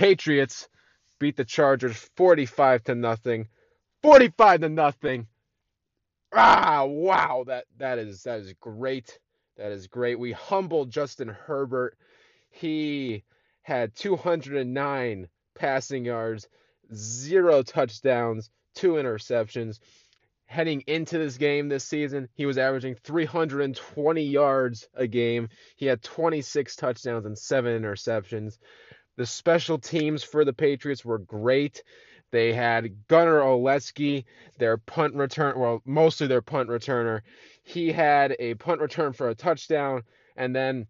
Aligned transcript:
Patriots 0.00 0.66
beat 1.18 1.36
the 1.36 1.44
Chargers 1.44 1.94
45 2.16 2.84
to 2.84 2.94
nothing. 2.94 3.48
45 4.02 4.62
to 4.62 4.68
nothing. 4.70 5.26
Ah, 6.32 6.86
wow, 6.86 7.44
that 7.46 7.66
that 7.76 7.98
is 7.98 8.22
that 8.22 8.40
is 8.40 8.54
great. 8.54 9.18
That 9.58 9.72
is 9.72 9.88
great. 9.88 10.18
We 10.18 10.32
humbled 10.32 10.90
Justin 10.90 11.28
Herbert. 11.28 11.98
He 12.48 13.24
had 13.60 13.94
209 13.94 15.28
passing 15.54 16.06
yards, 16.06 16.48
zero 16.94 17.62
touchdowns, 17.62 18.48
two 18.74 18.92
interceptions. 18.92 19.80
Heading 20.46 20.82
into 20.86 21.18
this 21.18 21.36
game 21.36 21.68
this 21.68 21.84
season, 21.84 22.30
he 22.34 22.46
was 22.46 22.56
averaging 22.56 22.94
320 22.94 24.22
yards 24.22 24.88
a 24.94 25.06
game. 25.06 25.50
He 25.76 25.84
had 25.84 26.02
26 26.02 26.74
touchdowns 26.76 27.26
and 27.26 27.38
seven 27.38 27.80
interceptions. 27.80 28.56
The 29.20 29.26
special 29.26 29.78
teams 29.78 30.24
for 30.24 30.46
the 30.46 30.54
Patriots 30.54 31.04
were 31.04 31.18
great. 31.18 31.82
They 32.30 32.54
had 32.54 33.06
Gunner 33.06 33.40
Olszewski, 33.40 34.24
their 34.56 34.78
punt 34.78 35.14
return, 35.14 35.58
well, 35.58 35.82
mostly 35.84 36.26
their 36.26 36.40
punt 36.40 36.70
returner. 36.70 37.20
He 37.62 37.92
had 37.92 38.34
a 38.38 38.54
punt 38.54 38.80
return 38.80 39.12
for 39.12 39.28
a 39.28 39.34
touchdown, 39.34 40.04
and 40.36 40.56
then 40.56 40.86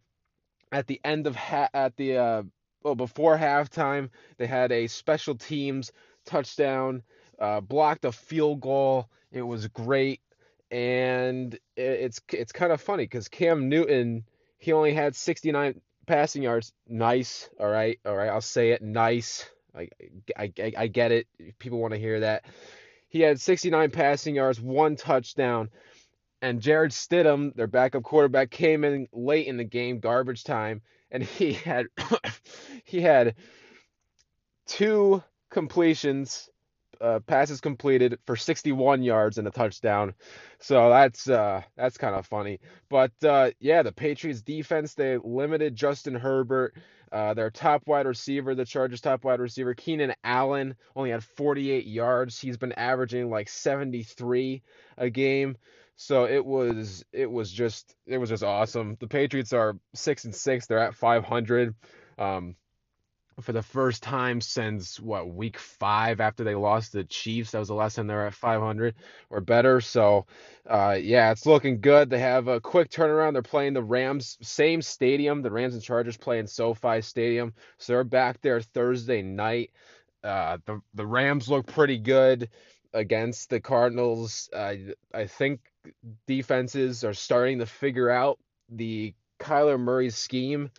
at 0.71 0.87
the 0.87 1.01
end 1.05 1.27
of 1.27 1.35
ha- 1.35 1.71
at 1.75 1.97
the 1.97 2.19
uh, 2.19 2.43
well 2.85 2.95
before 2.95 3.37
halftime, 3.37 4.11
they 4.39 4.47
had 4.47 4.71
a 4.71 4.87
special 4.87 5.35
teams 5.35 5.91
touchdown, 6.25 7.03
uh, 7.41 7.61
blocked 7.61 8.05
a 8.05 8.13
field 8.13 8.61
goal. 8.61 9.11
It 9.33 9.43
was 9.43 9.67
great, 9.67 10.21
and 10.71 11.59
it's 11.77 12.21
it's 12.33 12.53
kind 12.53 12.71
of 12.71 12.81
funny 12.81 13.07
because 13.07 13.27
Cam 13.27 13.69
Newton 13.69 14.25
he 14.59 14.73
only 14.73 14.95
had 14.95 15.17
69 15.17 15.81
passing 16.11 16.43
yards. 16.43 16.73
Nice, 16.89 17.49
all 17.61 17.69
right, 17.69 18.01
all 18.05 18.17
right. 18.17 18.29
I'll 18.29 18.41
say 18.41 18.73
it. 18.73 18.83
Nice. 18.83 19.49
I 19.73 19.89
I 20.37 20.53
I, 20.77 20.87
get 20.89 21.13
it. 21.13 21.29
People 21.61 21.79
want 21.79 21.95
to 21.95 22.01
hear 22.01 22.19
that. 22.19 22.45
He 23.09 23.21
had 23.21 23.41
69 23.41 23.93
passing 23.93 24.35
yards, 24.35 24.61
one 24.61 24.97
touchdown. 24.97 25.71
And 26.43 26.61
Jarrett 26.61 26.91
Stidham, 26.91 27.55
their 27.55 27.69
backup 27.69 28.03
quarterback, 28.03 28.51
came 28.51 28.83
in 28.83 29.07
late 29.13 29.47
in 29.47 29.57
the 29.57 29.65
game, 29.65 30.01
garbage 30.01 30.43
time, 30.43 30.83
and 31.13 31.23
he 31.23 31.53
had 31.53 31.87
he 32.85 33.01
had 33.01 33.37
two 34.67 35.23
completions, 35.49 36.49
uh, 37.01 37.21
passes 37.21 37.61
completed 37.61 38.19
for 38.27 38.37
61 38.37 39.03
yards 39.03 39.39
and 39.39 39.49
a 39.49 39.51
touchdown. 39.51 40.15
So 40.59 40.91
that's 40.91 41.29
uh, 41.29 41.63
that's 41.77 41.99
kind 41.99 42.15
of 42.15 42.27
funny. 42.27 42.61
But 42.89 43.13
uh, 43.25 43.51
yeah, 43.61 43.83
the 43.83 43.93
Patriots 43.93 44.43
defense 44.43 44.95
they 44.95 45.19
limited 45.19 45.77
Justin 45.77 46.15
Herbert. 46.15 46.75
Uh, 47.13 47.35
their 47.35 47.51
top 47.51 47.83
wide 47.89 48.07
receiver, 48.07 48.55
the 48.55 48.65
Chargers' 48.65 49.01
top 49.01 49.25
wide 49.25 49.41
receiver, 49.41 49.75
Keenan 49.75 50.15
Allen, 50.23 50.77
only 50.95 51.11
had 51.11 51.25
48 51.25 51.85
yards. 51.85 52.39
He's 52.41 52.57
been 52.57 52.73
averaging 52.73 53.29
like 53.29 53.49
73 53.49 54.63
a 54.97 55.11
game. 55.11 55.57
So 55.97 56.25
it 56.27 56.45
was 56.45 57.05
it 57.13 57.31
was 57.31 57.51
just 57.51 57.95
it 58.07 58.19
was 58.19 58.31
just 58.31 58.43
awesome. 58.43 58.97
The 59.01 59.09
Patriots 59.09 59.53
are 59.53 59.77
six 59.95 60.25
and 60.25 60.35
six. 60.35 60.67
They're 60.67 60.79
at 60.79 60.95
500. 60.95 61.75
Um, 62.17 62.55
for 63.41 63.53
the 63.53 63.63
first 63.63 64.03
time 64.03 64.41
since 64.41 65.01
what 65.01 65.29
week 65.29 65.59
five 65.59 66.21
after 66.21 66.45
they 66.45 66.55
lost 66.55 66.93
the 66.93 67.05
Chiefs. 67.05 67.53
That 67.53 67.59
was 67.59 67.69
the 67.69 67.75
last 67.75 67.97
time 67.97 68.07
they 68.07 68.15
were 68.15 68.27
at 68.27 68.35
500 68.35 68.95
or 69.31 69.41
better. 69.41 69.81
So, 69.81 70.27
uh, 70.69 70.99
yeah, 71.01 71.31
it's 71.33 71.47
looking 71.47 71.81
good. 71.81 72.11
They 72.11 72.19
have 72.21 72.49
a 72.49 72.61
quick 72.61 72.91
turnaround. 72.91 73.33
They're 73.35 73.43
playing 73.43 73.75
the 73.75 73.83
Rams, 73.83 74.39
same 74.43 74.83
stadium. 74.83 75.43
The 75.43 75.51
Rams 75.51 75.75
and 75.75 75.83
Chargers 75.83 76.17
play 76.17 76.39
in 76.39 76.47
SoFi 76.47 77.01
Stadium. 77.03 77.55
So 77.79 77.93
they're 77.93 78.05
back 78.05 78.41
there 78.43 78.61
Thursday 78.61 79.23
night. 79.23 79.71
Uh, 80.23 80.59
the 80.67 80.81
the 80.95 81.07
Rams 81.07 81.49
look 81.49 81.67
pretty 81.67 81.99
good 81.99 82.51
against 82.93 83.51
the 83.51 83.61
Cardinals. 83.61 84.49
Uh, 84.53 84.75
I 85.15 85.27
think 85.27 85.61
defenses 86.27 87.05
are 87.05 87.15
starting 87.15 87.59
to 87.61 87.67
figure 87.67 88.11
out 88.11 88.39
the 88.69 89.15
Kyler 89.41 89.79
Murray 89.79 90.11
scheme, 90.11 90.71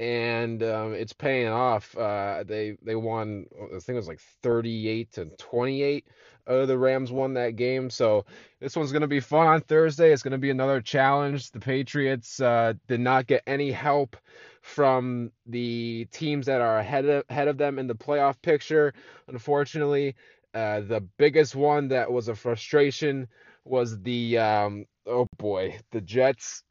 and 0.00 0.62
um, 0.62 0.94
it's 0.94 1.12
paying 1.12 1.48
off. 1.48 1.96
Uh, 1.96 2.42
they 2.46 2.78
they 2.82 2.96
won. 2.96 3.44
I 3.62 3.78
think 3.78 3.90
it 3.90 3.94
was 3.94 4.08
like 4.08 4.20
38 4.42 5.12
to 5.12 5.26
28. 5.26 6.06
Uh, 6.46 6.64
the 6.64 6.78
Rams 6.78 7.12
won 7.12 7.34
that 7.34 7.56
game, 7.56 7.90
so 7.90 8.24
this 8.60 8.74
one's 8.74 8.92
gonna 8.92 9.06
be 9.06 9.20
fun 9.20 9.46
on 9.46 9.60
Thursday. 9.60 10.10
It's 10.10 10.22
gonna 10.22 10.38
be 10.38 10.48
another 10.50 10.80
challenge. 10.80 11.50
The 11.50 11.60
Patriots 11.60 12.40
uh, 12.40 12.72
did 12.88 13.00
not 13.00 13.26
get 13.26 13.42
any 13.46 13.70
help 13.70 14.16
from 14.62 15.32
the 15.46 16.06
teams 16.10 16.46
that 16.46 16.62
are 16.62 16.78
ahead 16.78 17.04
of, 17.04 17.24
ahead 17.28 17.48
of 17.48 17.58
them 17.58 17.78
in 17.78 17.86
the 17.86 17.94
playoff 17.94 18.40
picture. 18.40 18.94
Unfortunately, 19.28 20.16
uh, 20.54 20.80
the 20.80 21.06
biggest 21.18 21.54
one 21.54 21.88
that 21.88 22.10
was 22.10 22.28
a 22.28 22.34
frustration 22.34 23.28
was 23.66 24.00
the 24.00 24.38
um, 24.38 24.86
oh 25.06 25.26
boy, 25.36 25.78
the 25.92 26.00
Jets. 26.00 26.62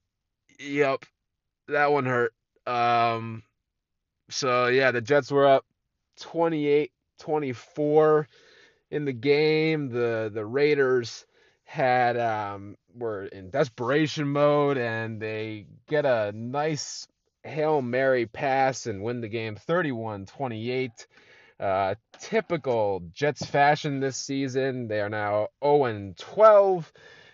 Yep, 0.60 1.06
that 1.68 1.92
one 1.92 2.08
hurt. 2.08 2.34
Um, 2.70 3.44
so 4.30 4.68
yeah, 4.68 4.92
the 4.92 5.02
Jets 5.02 5.32
were 5.32 5.48
up 5.48 5.66
28-24 6.20 8.26
in 8.92 9.06
the 9.06 9.14
game. 9.14 9.90
The 9.90 10.30
the 10.34 10.46
Raiders 10.46 11.26
had 11.64 12.18
um 12.18 12.76
were 12.96 13.26
in 13.26 13.50
desperation 13.50 14.28
mode 14.28 14.78
and 14.78 15.22
they 15.22 15.68
get 15.88 16.06
a 16.06 16.32
nice 16.34 17.08
Hail 17.44 17.82
Mary 17.82 18.26
pass 18.26 18.86
and 18.86 19.02
win 19.02 19.22
the 19.22 19.30
game 19.30 19.56
31-28. 19.56 21.06
Uh, 21.60 21.96
typical 22.20 23.02
Jets 23.12 23.46
fashion 23.46 24.00
this 24.00 24.16
season. 24.16 24.88
They 24.88 25.02
are 25.02 25.10
now 25.10 25.50
0 25.64 26.14
12, 26.18 26.94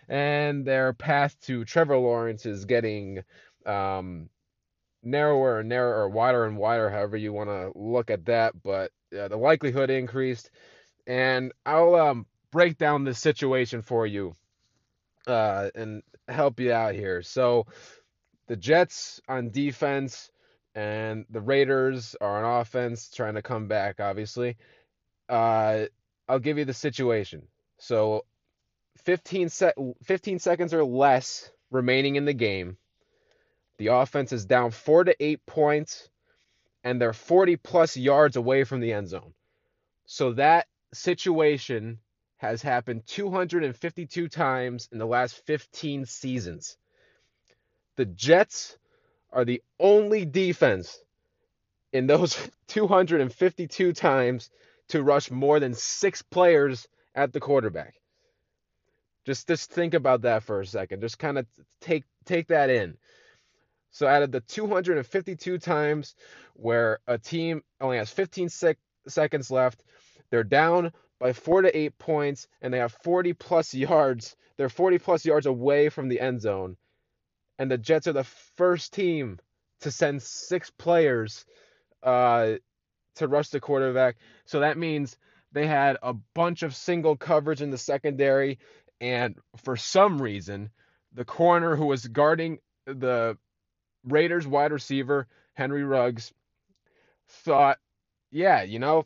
and 0.09 0.65
their 0.65 0.93
path 0.93 1.39
to 1.41 1.63
Trevor 1.63 1.97
Lawrence 1.97 2.47
is 2.47 2.65
getting 2.65 3.23
um, 3.67 4.29
narrower 5.05 5.59
and 5.59 5.69
narrower, 5.69 6.03
or 6.03 6.09
wider 6.09 6.45
and 6.45 6.57
wider, 6.57 6.89
however 6.89 7.17
you 7.17 7.31
want 7.31 7.49
to 7.49 7.71
look 7.75 8.09
at 8.09 8.25
that. 8.25 8.61
But 8.61 8.91
uh, 9.17 9.27
the 9.27 9.37
likelihood 9.37 9.89
increased, 9.89 10.49
and 11.07 11.51
I'll 11.65 11.95
um, 11.95 12.25
break 12.51 12.77
down 12.77 13.03
the 13.03 13.13
situation 13.13 13.81
for 13.81 14.05
you 14.07 14.35
uh, 15.27 15.69
and 15.75 16.03
help 16.27 16.59
you 16.59 16.73
out 16.73 16.95
here. 16.95 17.21
So, 17.21 17.67
the 18.47 18.55
Jets 18.55 19.21
on 19.27 19.49
defense 19.49 20.29
and 20.75 21.25
the 21.29 21.41
Raiders 21.41 22.15
are 22.19 22.43
on 22.43 22.61
offense 22.61 23.09
trying 23.09 23.35
to 23.35 23.41
come 23.41 23.67
back, 23.67 23.99
obviously. 23.99 24.57
Uh, 25.29 25.85
I'll 26.27 26.39
give 26.39 26.57
you 26.57 26.65
the 26.65 26.73
situation. 26.73 27.43
So 27.77 28.25
15, 28.97 29.49
15 30.03 30.39
seconds 30.39 30.73
or 30.73 30.83
less 30.83 31.49
remaining 31.71 32.15
in 32.15 32.25
the 32.25 32.33
game. 32.33 32.77
The 33.77 33.87
offense 33.87 34.31
is 34.31 34.45
down 34.45 34.71
four 34.71 35.03
to 35.03 35.15
eight 35.23 35.45
points, 35.45 36.09
and 36.83 37.01
they're 37.01 37.13
40 37.13 37.57
plus 37.57 37.97
yards 37.97 38.35
away 38.35 38.63
from 38.63 38.79
the 38.79 38.93
end 38.93 39.09
zone. 39.09 39.33
So 40.05 40.33
that 40.33 40.67
situation 40.93 41.99
has 42.37 42.61
happened 42.61 43.03
252 43.07 44.27
times 44.29 44.87
in 44.91 44.99
the 44.99 45.05
last 45.05 45.45
15 45.45 46.05
seasons. 46.05 46.77
The 47.95 48.05
Jets 48.05 48.77
are 49.31 49.45
the 49.45 49.61
only 49.79 50.25
defense 50.25 50.99
in 51.91 52.07
those 52.07 52.37
252 52.67 53.93
times 53.93 54.49
to 54.89 55.01
rush 55.01 55.31
more 55.31 55.59
than 55.59 55.73
six 55.73 56.21
players 56.21 56.87
at 57.15 57.33
the 57.33 57.39
quarterback. 57.39 57.95
Just 59.25 59.47
just 59.47 59.71
think 59.71 59.95
about 59.95 60.21
that 60.21 60.43
for 60.43 60.61
a 60.61 60.65
second. 60.65 61.01
Just 61.01 61.17
kind 61.17 61.39
of 61.39 61.47
take 61.81 62.03
take 62.25 62.47
that 62.49 62.69
in. 62.69 62.95
So 63.95 64.07
out 64.07 64.23
of 64.23 64.31
the 64.33 64.41
252 64.41 65.57
times 65.57 66.15
where 66.53 66.99
a 67.07 67.17
team 67.17 67.63
only 67.79 67.95
has 67.95 68.09
15 68.09 68.49
sec- 68.49 68.77
seconds 69.07 69.49
left, 69.49 69.83
they're 70.29 70.43
down 70.43 70.91
by 71.17 71.31
4 71.31 71.61
to 71.61 71.77
8 71.77 71.97
points 71.97 72.49
and 72.61 72.73
they 72.73 72.79
have 72.79 72.91
40 73.03 73.31
plus 73.31 73.73
yards. 73.73 74.35
They're 74.57 74.67
40 74.67 74.99
plus 74.99 75.23
yards 75.23 75.45
away 75.45 75.87
from 75.87 76.09
the 76.09 76.19
end 76.19 76.41
zone 76.41 76.75
and 77.57 77.71
the 77.71 77.77
Jets 77.77 78.07
are 78.07 78.11
the 78.11 78.25
first 78.57 78.93
team 78.93 79.39
to 79.79 79.91
send 79.91 80.21
six 80.21 80.69
players 80.71 81.45
uh, 82.03 82.55
to 83.15 83.27
rush 83.29 83.47
the 83.47 83.61
quarterback. 83.61 84.17
So 84.43 84.59
that 84.59 84.77
means 84.77 85.17
they 85.53 85.67
had 85.67 85.97
a 86.03 86.13
bunch 86.33 86.63
of 86.63 86.75
single 86.75 87.15
coverage 87.15 87.61
in 87.61 87.71
the 87.71 87.77
secondary, 87.77 88.59
and 88.99 89.35
for 89.63 89.77
some 89.77 90.21
reason, 90.21 90.69
the 91.13 91.23
corner 91.23 91.77
who 91.77 91.85
was 91.85 92.07
guarding 92.07 92.59
the 92.85 93.37
Raiders 94.07 94.47
wide 94.47 94.71
receiver, 94.71 95.27
Henry 95.53 95.83
Ruggs, 95.83 96.33
thought, 97.27 97.79
yeah, 98.31 98.63
you 98.63 98.79
know, 98.79 99.05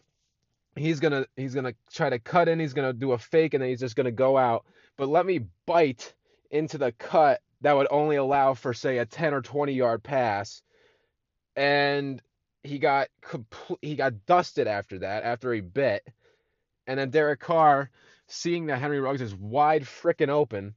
he's 0.76 1.00
gonna 1.00 1.26
he's 1.36 1.56
gonna 1.56 1.74
try 1.92 2.10
to 2.10 2.20
cut 2.20 2.48
in, 2.48 2.60
he's 2.60 2.74
gonna 2.74 2.94
do 2.94 3.14
a 3.14 3.18
fake, 3.18 3.54
and 3.54 3.62
then 3.62 3.70
he's 3.70 3.80
just 3.80 3.96
gonna 3.96 4.12
go 4.12 4.38
out. 4.38 4.66
But 4.98 5.10
let 5.10 5.26
me 5.26 5.42
bite 5.66 6.14
into 6.52 6.78
the 6.78 6.92
cut 6.94 7.42
that 7.62 7.74
would 7.74 7.88
only 7.92 8.16
allow 8.16 8.54
for 8.54 8.74
say 8.74 8.98
a 8.98 9.06
10 9.06 9.34
or 9.34 9.42
20 9.42 9.74
yard 9.74 10.04
pass 10.04 10.62
and 11.60 12.22
he 12.64 12.80
got 12.80 13.10
compl- 13.22 13.78
he 13.82 13.96
got 13.96 14.26
dusted 14.26 14.68
after 14.68 15.00
that 15.00 15.24
after 15.24 15.54
he 15.54 15.60
bit, 15.62 16.08
and 16.88 17.00
then 17.00 17.10
Derek 17.10 17.42
Carr, 17.42 17.90
seeing 18.28 18.68
that 18.68 18.80
Henry 18.80 19.02
Ruggs 19.02 19.22
is 19.22 19.36
wide 19.36 19.84
freaking 19.84 20.30
open, 20.30 20.74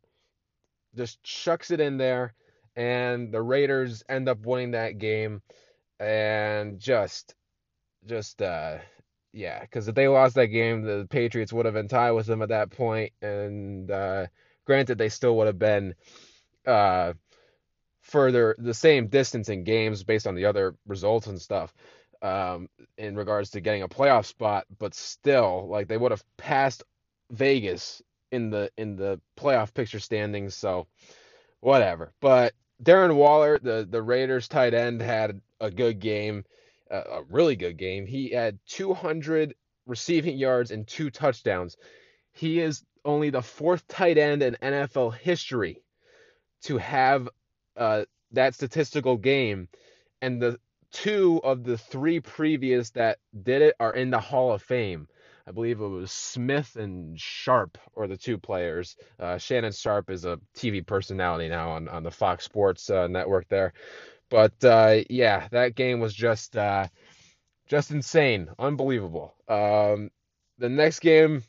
just 0.96 1.22
chucks 1.22 1.70
it 1.70 1.80
in 1.80 1.98
there, 1.98 2.34
and 2.76 3.32
the 3.32 3.42
Raiders 3.42 4.02
end 4.08 4.28
up 4.28 4.44
winning 4.46 4.72
that 4.72 4.98
game, 4.98 5.42
and 6.00 6.78
just 6.78 7.34
just 8.06 8.42
uh 8.42 8.78
yeah, 9.32 9.60
because 9.60 9.88
if 9.88 9.94
they 9.94 10.08
lost 10.08 10.34
that 10.34 10.48
game, 10.48 10.82
the 10.82 11.06
Patriots 11.08 11.52
would 11.52 11.64
have 11.64 11.74
been 11.74 11.88
tied 11.88 12.12
with 12.12 12.26
them 12.26 12.42
at 12.42 12.50
that 12.50 12.70
point, 12.70 13.12
and 13.22 13.90
uh, 13.90 14.26
granted, 14.66 14.98
they 14.98 15.08
still 15.08 15.36
would 15.38 15.46
have 15.46 15.58
been 15.58 15.94
uh, 16.66 17.14
further 18.02 18.54
the 18.58 18.74
same 18.74 19.08
distance 19.08 19.48
in 19.48 19.64
games 19.64 20.04
based 20.04 20.26
on 20.26 20.34
the 20.34 20.44
other 20.44 20.74
results 20.86 21.28
and 21.28 21.40
stuff 21.40 21.72
um, 22.20 22.68
in 22.98 23.16
regards 23.16 23.50
to 23.50 23.60
getting 23.60 23.82
a 23.82 23.88
playoff 23.88 24.26
spot, 24.26 24.66
but 24.78 24.94
still, 24.94 25.66
like 25.68 25.88
they 25.88 25.96
would 25.96 26.10
have 26.12 26.24
passed 26.36 26.82
Vegas 27.30 28.02
in 28.30 28.50
the 28.50 28.70
in 28.76 28.96
the 28.96 29.20
playoff 29.38 29.72
picture 29.72 29.98
standings. 30.00 30.54
So 30.54 30.86
whatever. 31.60 32.12
But 32.20 32.52
Darren 32.82 33.14
Waller, 33.14 33.58
the 33.58 33.86
the 33.88 34.02
Raiders 34.02 34.48
tight 34.48 34.74
end, 34.74 35.00
had 35.00 35.40
a 35.60 35.70
good 35.70 36.00
game, 36.00 36.44
a 36.90 37.22
really 37.30 37.56
good 37.56 37.76
game. 37.76 38.06
He 38.06 38.30
had 38.30 38.58
200 38.66 39.54
receiving 39.86 40.36
yards 40.36 40.70
and 40.70 40.86
two 40.86 41.10
touchdowns. 41.10 41.76
He 42.32 42.60
is 42.60 42.82
only 43.04 43.30
the 43.30 43.42
fourth 43.42 43.86
tight 43.88 44.18
end 44.18 44.42
in 44.42 44.56
NFL 44.62 45.14
history 45.14 45.82
to 46.62 46.78
have 46.78 47.28
uh, 47.76 48.04
that 48.32 48.54
statistical 48.54 49.16
game, 49.16 49.68
and 50.20 50.40
the 50.40 50.58
two 50.90 51.40
of 51.42 51.64
the 51.64 51.78
three 51.78 52.20
previous 52.20 52.90
that 52.90 53.18
did 53.42 53.62
it 53.62 53.76
are 53.80 53.94
in 53.94 54.10
the 54.10 54.20
Hall 54.20 54.52
of 54.52 54.62
Fame. 54.62 55.08
I 55.46 55.50
believe 55.50 55.80
it 55.80 55.86
was 55.86 56.12
Smith 56.12 56.76
and 56.76 57.18
Sharpe 57.18 57.78
or 57.94 58.06
the 58.06 58.16
two 58.16 58.38
players. 58.38 58.96
Uh, 59.18 59.38
Shannon 59.38 59.72
Sharpe 59.72 60.10
is 60.10 60.24
a 60.24 60.38
TV 60.56 60.86
personality 60.86 61.48
now 61.48 61.70
on, 61.70 61.88
on 61.88 62.02
the 62.02 62.10
Fox 62.10 62.44
Sports 62.44 62.90
uh, 62.90 63.06
network 63.08 63.48
there. 63.48 63.72
But 64.30 64.64
uh, 64.64 65.00
yeah, 65.10 65.48
that 65.50 65.74
game 65.74 66.00
was 66.00 66.14
just 66.14 66.56
uh, 66.56 66.88
just 67.68 67.90
insane, 67.90 68.48
unbelievable. 68.58 69.34
Um, 69.48 70.10
the 70.58 70.68
next 70.68 71.00
game 71.00 71.42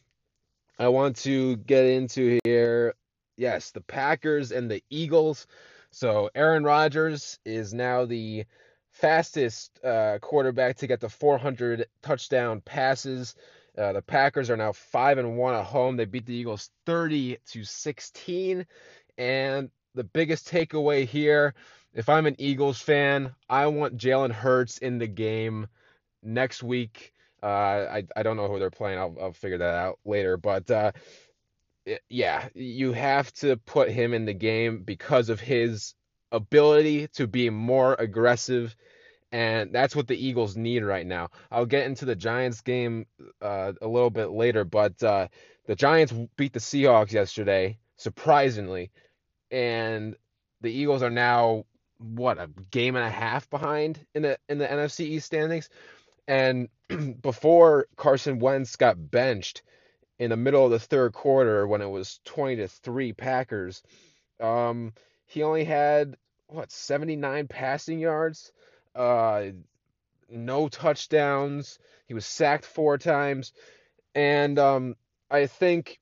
I 0.79 0.87
want 0.87 1.17
to 1.17 1.57
get 1.57 1.85
into 1.85 2.39
here, 2.43 2.95
yes, 3.37 3.71
the 3.71 3.81
Packers 3.81 4.51
and 4.51 4.69
the 4.69 4.83
Eagles. 4.89 5.47
So 5.91 6.29
Aaron 6.33 6.63
Rodgers 6.63 7.39
is 7.45 7.73
now 7.73 8.05
the 8.05 8.45
fastest 8.89 9.79
uh, 9.83 10.17
quarterback 10.19 10.77
to 10.77 10.87
get 10.87 10.99
the 10.99 11.09
400 11.09 11.85
touchdown 12.01 12.61
passes. 12.61 13.35
Uh, 13.77 13.93
the 13.93 14.01
Packers 14.01 14.49
are 14.49 14.57
now 14.57 14.71
five 14.71 15.17
and 15.17 15.37
one 15.37 15.55
at 15.55 15.65
home. 15.65 15.97
They 15.97 16.05
beat 16.05 16.25
the 16.25 16.35
Eagles 16.35 16.69
30 16.85 17.37
to 17.51 17.63
16. 17.63 18.65
And 19.17 19.69
the 19.95 20.03
biggest 20.03 20.47
takeaway 20.47 21.07
here 21.07 21.53
if 21.93 22.09
I'm 22.09 22.25
an 22.25 22.35
Eagles 22.39 22.81
fan, 22.81 23.35
I 23.49 23.67
want 23.67 23.97
Jalen 23.97 24.31
Hurts 24.31 24.79
in 24.79 24.97
the 24.97 25.07
game 25.07 25.67
next 26.23 26.63
week. 26.63 27.13
Uh, 27.41 27.45
I 27.45 28.03
I 28.15 28.23
don't 28.23 28.37
know 28.37 28.47
who 28.47 28.59
they're 28.59 28.71
playing. 28.71 28.97
I'll 28.97 29.15
I'll 29.21 29.33
figure 29.33 29.59
that 29.59 29.75
out 29.75 29.99
later. 30.05 30.37
But 30.37 30.71
uh, 30.71 30.91
yeah, 32.09 32.47
you 32.55 32.93
have 32.93 33.31
to 33.35 33.57
put 33.57 33.89
him 33.89 34.13
in 34.13 34.25
the 34.25 34.33
game 34.33 34.83
because 34.83 35.29
of 35.29 35.39
his 35.39 35.93
ability 36.31 37.09
to 37.09 37.27
be 37.27 37.49
more 37.49 37.95
aggressive, 37.99 38.75
and 39.33 39.73
that's 39.73 39.95
what 39.95 40.07
the 40.07 40.15
Eagles 40.15 40.55
need 40.55 40.83
right 40.83 41.07
now. 41.07 41.29
I'll 41.51 41.65
get 41.65 41.87
into 41.87 42.05
the 42.05 42.15
Giants 42.15 42.61
game 42.61 43.07
uh, 43.41 43.73
a 43.81 43.87
little 43.87 44.11
bit 44.11 44.29
later, 44.29 44.63
but 44.63 45.01
uh, 45.01 45.27
the 45.65 45.75
Giants 45.75 46.13
beat 46.37 46.53
the 46.53 46.59
Seahawks 46.59 47.11
yesterday, 47.11 47.79
surprisingly, 47.97 48.91
and 49.49 50.15
the 50.61 50.71
Eagles 50.71 51.01
are 51.01 51.09
now 51.09 51.65
what 51.97 52.37
a 52.37 52.47
game 52.69 52.95
and 52.95 53.05
a 53.05 53.09
half 53.09 53.49
behind 53.49 54.05
in 54.13 54.21
the 54.21 54.37
in 54.49 54.59
the 54.59 54.67
NFC 54.67 55.01
East 55.01 55.25
standings. 55.25 55.67
And 56.27 56.69
before 57.21 57.87
Carson 57.95 58.37
Wentz 58.37 58.75
got 58.75 59.09
benched 59.09 59.63
in 60.19 60.29
the 60.29 60.37
middle 60.37 60.63
of 60.63 60.71
the 60.71 60.79
third 60.79 61.11
quarter 61.13 61.65
when 61.65 61.81
it 61.81 61.89
was 61.89 62.19
20 62.25 62.57
to 62.57 62.67
3 62.67 63.13
Packers, 63.13 63.81
um, 64.39 64.93
he 65.25 65.41
only 65.41 65.63
had 65.63 66.17
what 66.47 66.71
79 66.71 67.47
passing 67.47 67.99
yards, 67.99 68.51
uh, 68.95 69.45
no 70.29 70.67
touchdowns. 70.67 71.79
He 72.07 72.13
was 72.13 72.25
sacked 72.25 72.65
four 72.65 72.97
times, 72.97 73.53
and 74.15 74.57
um, 74.59 74.95
I 75.29 75.47
think 75.47 75.99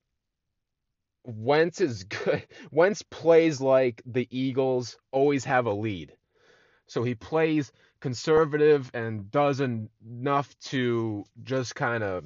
Wentz 1.23 1.81
is 1.81 2.03
good. 2.25 2.47
Wentz 2.71 3.01
plays 3.01 3.61
like 3.61 4.01
the 4.05 4.27
Eagles 4.29 4.97
always 5.11 5.45
have 5.45 5.65
a 5.65 5.73
lead. 5.73 6.13
So 6.87 7.03
he 7.03 7.15
plays 7.15 7.71
conservative 8.01 8.91
and 8.93 9.31
does 9.31 9.61
enough 9.61 10.57
to 10.59 11.23
just 11.43 11.75
kind 11.75 12.03
of 12.03 12.25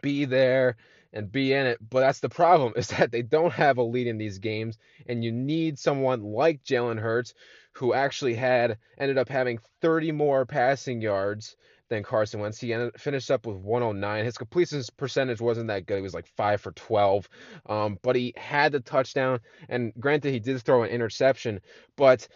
be 0.00 0.24
there 0.24 0.76
and 1.14 1.32
be 1.32 1.54
in 1.54 1.64
it. 1.64 1.78
But 1.88 2.00
that's 2.00 2.20
the 2.20 2.28
problem 2.28 2.74
is 2.76 2.88
that 2.88 3.10
they 3.10 3.22
don't 3.22 3.52
have 3.52 3.78
a 3.78 3.82
lead 3.82 4.06
in 4.06 4.18
these 4.18 4.38
games, 4.38 4.76
and 5.06 5.24
you 5.24 5.32
need 5.32 5.78
someone 5.78 6.22
like 6.22 6.64
Jalen 6.64 7.00
Hurts 7.00 7.32
who 7.72 7.94
actually 7.94 8.34
had 8.34 8.78
ended 8.98 9.18
up 9.18 9.28
having 9.28 9.58
30 9.80 10.12
more 10.12 10.46
passing 10.46 11.00
yards 11.00 11.56
than 11.88 12.02
Carson 12.02 12.40
Wentz. 12.40 12.60
He 12.60 12.72
ended, 12.72 12.98
finished 13.00 13.30
up 13.30 13.46
with 13.46 13.56
109. 13.56 14.24
His 14.24 14.38
completion 14.38 14.82
percentage 14.96 15.40
wasn't 15.40 15.68
that 15.68 15.86
good. 15.86 15.96
He 15.96 16.02
was 16.02 16.14
like 16.14 16.28
5 16.36 16.60
for 16.60 16.72
12. 16.72 17.28
Um, 17.66 17.98
but 18.02 18.16
he 18.16 18.32
had 18.36 18.72
the 18.72 18.80
touchdown. 18.80 19.40
And 19.68 19.92
granted, 19.98 20.32
he 20.32 20.38
did 20.38 20.62
throw 20.62 20.84
an 20.84 20.90
interception. 20.90 21.60
But 21.96 22.28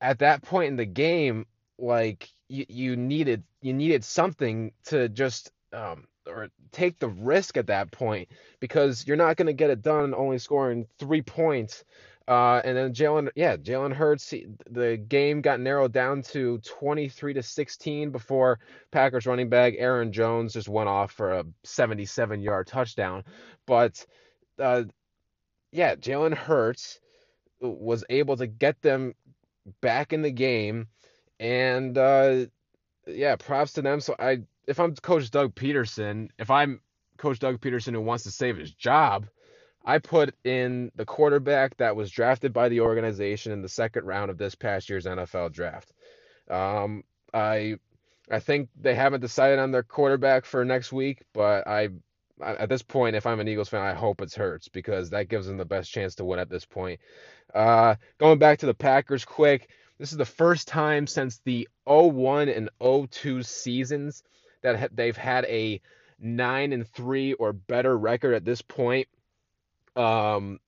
at 0.00 0.20
that 0.20 0.42
point 0.42 0.68
in 0.68 0.76
the 0.76 0.86
game, 0.86 1.46
like 1.78 2.30
you, 2.48 2.64
you 2.68 2.96
needed 2.96 3.42
you 3.60 3.72
needed 3.72 4.04
something 4.04 4.72
to 4.84 5.08
just 5.08 5.50
um, 5.72 6.06
or 6.26 6.48
take 6.72 6.98
the 6.98 7.08
risk 7.08 7.56
at 7.56 7.66
that 7.66 7.90
point 7.90 8.28
because 8.60 9.06
you're 9.06 9.16
not 9.16 9.36
going 9.36 9.46
to 9.46 9.52
get 9.52 9.70
it 9.70 9.82
done 9.82 10.14
only 10.14 10.38
scoring 10.38 10.86
three 10.98 11.22
points 11.22 11.84
uh, 12.26 12.62
and 12.64 12.76
then 12.76 12.94
Jalen, 12.94 13.28
yeah, 13.34 13.56
Jalen 13.56 13.92
Hurts, 13.92 14.32
the 14.70 14.96
game 14.96 15.42
got 15.42 15.60
narrowed 15.60 15.92
down 15.92 16.22
to 16.22 16.58
23 16.58 17.34
to 17.34 17.42
16 17.42 18.10
before 18.10 18.60
Packers 18.90 19.26
running 19.26 19.50
back 19.50 19.74
Aaron 19.76 20.10
Jones 20.10 20.54
just 20.54 20.68
went 20.68 20.88
off 20.88 21.12
for 21.12 21.32
a 21.32 21.44
77 21.64 22.40
yard 22.40 22.66
touchdown. 22.66 23.24
But 23.66 24.06
uh, 24.58 24.84
yeah, 25.70 25.96
Jalen 25.96 26.34
Hurts 26.34 26.98
was 27.60 28.04
able 28.08 28.38
to 28.38 28.46
get 28.46 28.80
them 28.80 29.14
back 29.82 30.14
in 30.14 30.22
the 30.22 30.30
game, 30.30 30.88
and 31.38 31.96
uh, 31.98 32.46
yeah, 33.06 33.36
props 33.36 33.74
to 33.74 33.82
them. 33.82 34.00
So 34.00 34.16
I, 34.18 34.44
if 34.66 34.80
I'm 34.80 34.94
Coach 34.94 35.30
Doug 35.30 35.54
Pederson, 35.54 36.28
if 36.38 36.50
I'm 36.50 36.80
Coach 37.18 37.38
Doug 37.38 37.60
Pederson 37.60 37.92
who 37.92 38.00
wants 38.00 38.24
to 38.24 38.30
save 38.30 38.56
his 38.56 38.72
job 38.72 39.26
I 39.84 39.98
put 39.98 40.34
in 40.44 40.90
the 40.96 41.04
quarterback 41.04 41.76
that 41.76 41.94
was 41.94 42.10
drafted 42.10 42.52
by 42.52 42.68
the 42.68 42.80
organization 42.80 43.52
in 43.52 43.60
the 43.60 43.68
second 43.68 44.06
round 44.06 44.30
of 44.30 44.38
this 44.38 44.54
past 44.54 44.88
year's 44.88 45.04
NFL 45.04 45.52
draft. 45.52 45.92
Um, 46.48 47.04
I 47.32 47.76
I 48.30 48.38
think 48.40 48.70
they 48.80 48.94
haven't 48.94 49.20
decided 49.20 49.58
on 49.58 49.70
their 49.70 49.82
quarterback 49.82 50.46
for 50.46 50.64
next 50.64 50.92
week, 50.92 51.22
but 51.34 51.66
I 51.66 51.90
at 52.42 52.68
this 52.68 52.82
point, 52.82 53.14
if 53.14 53.26
I'm 53.26 53.40
an 53.40 53.48
Eagles 53.48 53.68
fan, 53.68 53.82
I 53.82 53.92
hope 53.92 54.20
it's 54.22 54.34
Hurts 54.34 54.68
because 54.68 55.10
that 55.10 55.28
gives 55.28 55.46
them 55.46 55.58
the 55.58 55.64
best 55.64 55.92
chance 55.92 56.14
to 56.16 56.24
win 56.24 56.38
at 56.38 56.48
this 56.48 56.64
point. 56.64 57.00
Uh, 57.54 57.94
going 58.18 58.38
back 58.38 58.58
to 58.60 58.66
the 58.66 58.74
Packers 58.74 59.24
quick, 59.24 59.68
this 59.98 60.10
is 60.10 60.18
the 60.18 60.24
first 60.24 60.66
time 60.66 61.06
since 61.06 61.40
the 61.44 61.68
01 61.84 62.48
and 62.48 62.70
02 62.80 63.42
seasons 63.42 64.24
that 64.64 64.94
they've 64.96 65.16
had 65.16 65.44
a 65.44 65.80
9 66.18 66.72
and 66.72 66.88
3 66.88 67.34
or 67.34 67.52
better 67.52 67.96
record 67.96 68.34
at 68.34 68.44
this 68.44 68.62
point 68.62 69.06
um, 69.96 70.58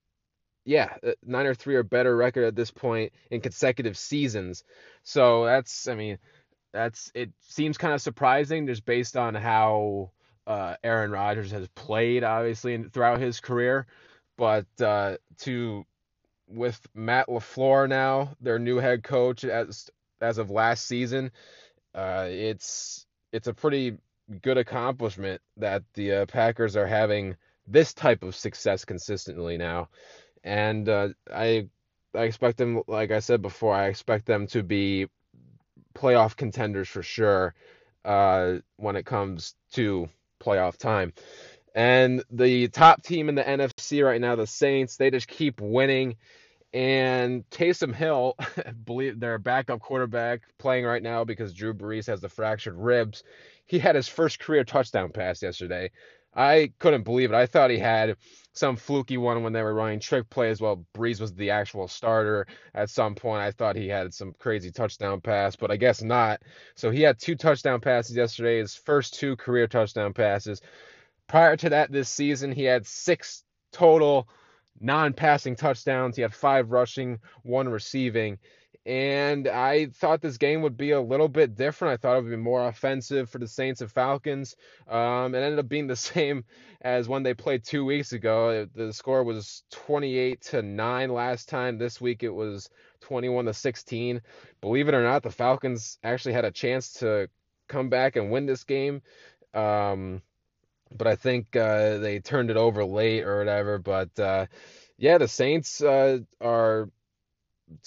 yeah, 0.67 0.93
uh, 1.01 1.11
nine 1.23 1.45
or 1.45 1.55
three 1.55 1.75
or 1.75 1.83
better 1.83 2.15
record 2.15 2.43
at 2.43 2.55
this 2.55 2.71
point 2.71 3.13
in 3.31 3.39
consecutive 3.39 3.97
seasons. 3.97 4.65
So 5.01 5.45
that's, 5.45 5.87
I 5.87 5.95
mean, 5.95 6.17
that's 6.73 7.09
it 7.15 7.31
seems 7.39 7.77
kind 7.77 7.93
of 7.93 8.01
surprising 8.01 8.67
just 8.67 8.85
based 8.85 9.15
on 9.15 9.33
how 9.33 10.11
uh, 10.45 10.75
Aaron 10.83 11.11
Rodgers 11.11 11.51
has 11.51 11.69
played, 11.69 12.25
obviously, 12.25 12.83
throughout 12.83 13.21
his 13.21 13.39
career. 13.39 13.87
But 14.37 14.65
uh, 14.81 15.15
to 15.39 15.85
with 16.49 16.79
Matt 16.93 17.29
LaFleur 17.29 17.87
now, 17.87 18.35
their 18.41 18.59
new 18.59 18.77
head 18.77 19.03
coach 19.03 19.45
as 19.45 19.89
as 20.19 20.37
of 20.37 20.51
last 20.51 20.85
season, 20.85 21.31
uh, 21.95 22.25
it's 22.27 23.06
it's 23.37 23.47
a 23.47 23.53
pretty 23.53 23.97
good 24.41 24.57
accomplishment 24.57 25.41
that 25.57 25.83
the 25.93 26.11
uh, 26.13 26.25
Packers 26.25 26.75
are 26.75 26.87
having 26.87 27.35
this 27.67 27.93
type 27.93 28.23
of 28.23 28.35
success 28.35 28.83
consistently 28.83 29.57
now, 29.57 29.89
and 30.43 30.89
uh, 30.89 31.09
I 31.33 31.69
I 32.15 32.23
expect 32.23 32.57
them, 32.57 32.81
like 32.87 33.11
I 33.11 33.19
said 33.19 33.41
before, 33.41 33.75
I 33.75 33.87
expect 33.87 34.25
them 34.25 34.47
to 34.47 34.63
be 34.63 35.07
playoff 35.93 36.35
contenders 36.35 36.89
for 36.89 37.03
sure 37.03 37.53
uh, 38.03 38.55
when 38.77 38.95
it 38.95 39.05
comes 39.05 39.53
to 39.73 40.09
playoff 40.41 40.77
time. 40.77 41.13
And 41.75 42.23
the 42.31 42.69
top 42.69 43.03
team 43.03 43.29
in 43.29 43.35
the 43.35 43.43
NFC 43.43 44.03
right 44.03 44.19
now, 44.19 44.35
the 44.35 44.47
Saints, 44.47 44.97
they 44.97 45.11
just 45.11 45.27
keep 45.27 45.61
winning. 45.61 46.15
And 46.77 47.43
Taysom 47.49 47.91
Hill, 47.91 48.37
believe 48.85 49.19
their 49.19 49.39
backup 49.39 49.79
quarterback 49.79 50.41
playing 50.59 50.85
right 50.85 51.01
now 51.01 51.23
because 51.23 51.51
Drew 51.51 51.73
Brees 51.73 52.05
has 52.05 52.21
the 52.21 52.29
fractured 52.29 52.75
ribs. 52.75 53.23
He 53.65 53.79
had 53.79 53.95
his 53.95 54.07
first 54.07 54.37
career 54.37 54.63
touchdown 54.63 55.09
pass 55.09 55.41
yesterday. 55.41 55.89
I 56.35 56.71
couldn't 56.77 57.01
believe 57.01 57.31
it. 57.31 57.35
I 57.35 57.47
thought 57.47 57.71
he 57.71 57.79
had 57.79 58.15
some 58.53 58.75
fluky 58.75 59.17
one 59.17 59.41
when 59.41 59.53
they 59.53 59.63
were 59.63 59.73
running 59.73 59.99
trick 59.99 60.29
plays 60.29 60.61
while 60.61 60.85
Brees 60.93 61.19
was 61.19 61.33
the 61.33 61.49
actual 61.49 61.87
starter. 61.87 62.45
At 62.75 62.91
some 62.91 63.15
point, 63.15 63.41
I 63.41 63.49
thought 63.49 63.75
he 63.75 63.87
had 63.87 64.13
some 64.13 64.35
crazy 64.37 64.69
touchdown 64.69 65.19
pass, 65.19 65.55
but 65.55 65.71
I 65.71 65.77
guess 65.77 66.03
not. 66.03 66.43
So 66.75 66.91
he 66.91 67.01
had 67.01 67.17
two 67.17 67.35
touchdown 67.35 67.81
passes 67.81 68.15
yesterday, 68.15 68.59
his 68.59 68.75
first 68.75 69.15
two 69.15 69.35
career 69.37 69.65
touchdown 69.65 70.13
passes. 70.13 70.61
Prior 71.25 71.57
to 71.57 71.69
that, 71.69 71.91
this 71.91 72.07
season, 72.07 72.51
he 72.51 72.65
had 72.65 72.85
six 72.85 73.43
total 73.71 74.29
non 74.79 75.13
passing 75.13 75.55
touchdowns. 75.55 76.15
He 76.15 76.21
had 76.21 76.33
five 76.33 76.71
rushing, 76.71 77.19
one 77.43 77.69
receiving. 77.69 78.39
And 78.87 79.49
I 79.49 79.87
thought 79.87 80.21
this 80.21 80.37
game 80.37 80.61
would 80.61 80.77
be 80.77 80.91
a 80.91 81.01
little 81.01 81.27
bit 81.27 81.55
different. 81.55 81.93
I 81.93 81.97
thought 81.97 82.17
it 82.17 82.23
would 82.23 82.29
be 82.29 82.37
more 82.37 82.69
offensive 82.69 83.29
for 83.29 83.37
the 83.37 83.47
Saints 83.47 83.81
and 83.81 83.91
Falcons. 83.91 84.55
Um, 84.87 85.35
it 85.35 85.39
ended 85.39 85.59
up 85.59 85.67
being 85.67 85.87
the 85.87 85.95
same 85.97 86.45
as 86.81 87.09
when 87.09 87.23
they 87.23 87.33
played 87.33 87.65
two 87.65 87.83
weeks 87.83 88.13
ago. 88.13 88.65
The 88.73 88.93
score 88.93 89.25
was 89.25 89.63
28 89.71 90.41
to 90.43 90.61
9 90.61 91.09
last 91.09 91.49
time. 91.49 91.77
This 91.77 91.99
week 91.99 92.23
it 92.23 92.33
was 92.33 92.69
21 93.01 93.45
to 93.45 93.53
16. 93.53 94.21
Believe 94.61 94.87
it 94.87 94.95
or 94.95 95.03
not, 95.03 95.21
the 95.21 95.31
Falcons 95.31 95.99
actually 96.01 96.33
had 96.33 96.45
a 96.45 96.51
chance 96.51 96.93
to 96.93 97.29
come 97.67 97.89
back 97.89 98.15
and 98.15 98.31
win 98.31 98.45
this 98.45 98.63
game. 98.63 99.01
Um, 99.53 100.21
but 100.95 101.07
I 101.07 101.15
think 101.15 101.55
uh, 101.55 101.97
they 101.97 102.19
turned 102.19 102.49
it 102.49 102.57
over 102.57 102.83
late 102.85 103.23
or 103.23 103.39
whatever. 103.39 103.77
But 103.77 104.17
uh, 104.19 104.47
yeah, 104.97 105.17
the 105.17 105.27
Saints 105.27 105.81
uh, 105.81 106.19
are, 106.41 106.89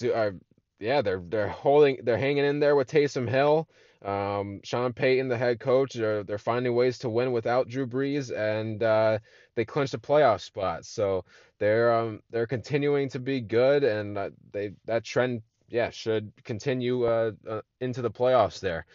are 0.03 0.35
yeah, 0.79 1.01
they're 1.01 1.21
they're 1.27 1.47
holding, 1.47 1.99
they're 2.03 2.17
hanging 2.17 2.45
in 2.45 2.59
there 2.59 2.75
with 2.75 2.89
Taysom 2.89 3.29
Hill. 3.29 3.67
Um, 4.03 4.61
Sean 4.63 4.93
Payton, 4.93 5.27
the 5.27 5.37
head 5.37 5.59
coach, 5.59 5.93
they're 5.93 6.23
they're 6.23 6.39
finding 6.39 6.73
ways 6.73 6.99
to 6.99 7.09
win 7.09 7.31
without 7.31 7.67
Drew 7.67 7.85
Brees, 7.85 8.35
and 8.35 8.81
uh, 8.81 9.19
they 9.55 9.63
clinched 9.65 9.93
a 9.93 9.99
playoff 9.99 10.41
spot. 10.41 10.85
So 10.85 11.23
they're 11.59 11.93
um, 11.93 12.21
they're 12.31 12.47
continuing 12.47 13.09
to 13.09 13.19
be 13.19 13.41
good, 13.41 13.83
and 13.83 14.17
uh, 14.17 14.29
they 14.51 14.71
that 14.85 15.03
trend 15.03 15.43
yeah 15.69 15.91
should 15.91 16.31
continue 16.43 17.05
uh, 17.05 17.31
into 17.79 18.01
the 18.01 18.09
playoffs 18.09 18.59
there. 18.59 18.85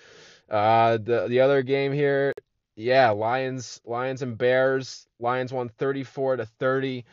Uh, 0.51 0.99
the 0.99 1.27
the 1.29 1.41
other 1.41 1.63
game 1.63 1.93
here, 1.93 2.33
yeah, 2.77 3.11
Lions 3.11 3.81
Lions 3.85 4.23
and 4.23 4.39
Bears. 4.39 5.09
Lions 5.19 5.53
won 5.53 5.69
34 5.69 6.37
to 6.37 6.47
30 6.47 7.05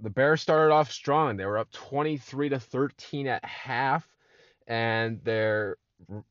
the 0.00 0.10
Bears 0.10 0.40
started 0.40 0.72
off 0.72 0.90
strong. 0.90 1.36
They 1.36 1.46
were 1.46 1.58
up 1.58 1.70
23 1.72 2.50
to 2.50 2.58
13 2.60 3.26
at 3.26 3.44
half, 3.44 4.06
and 4.66 5.22
their 5.24 5.76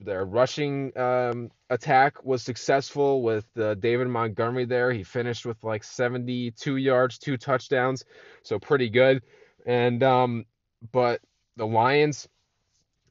their 0.01 0.25
rushing 0.25 0.95
um, 0.97 1.49
attack 1.69 2.25
was 2.25 2.43
successful 2.43 3.21
with 3.23 3.45
uh, 3.57 3.75
David 3.75 4.07
Montgomery 4.07 4.65
there. 4.65 4.91
He 4.91 5.03
finished 5.03 5.45
with 5.45 5.63
like 5.63 5.83
72 5.83 6.75
yards, 6.75 7.17
two 7.17 7.37
touchdowns, 7.37 8.03
so 8.43 8.59
pretty 8.59 8.89
good. 8.89 9.23
And 9.65 10.03
um, 10.03 10.45
but 10.91 11.21
the 11.55 11.65
Lions 11.65 12.27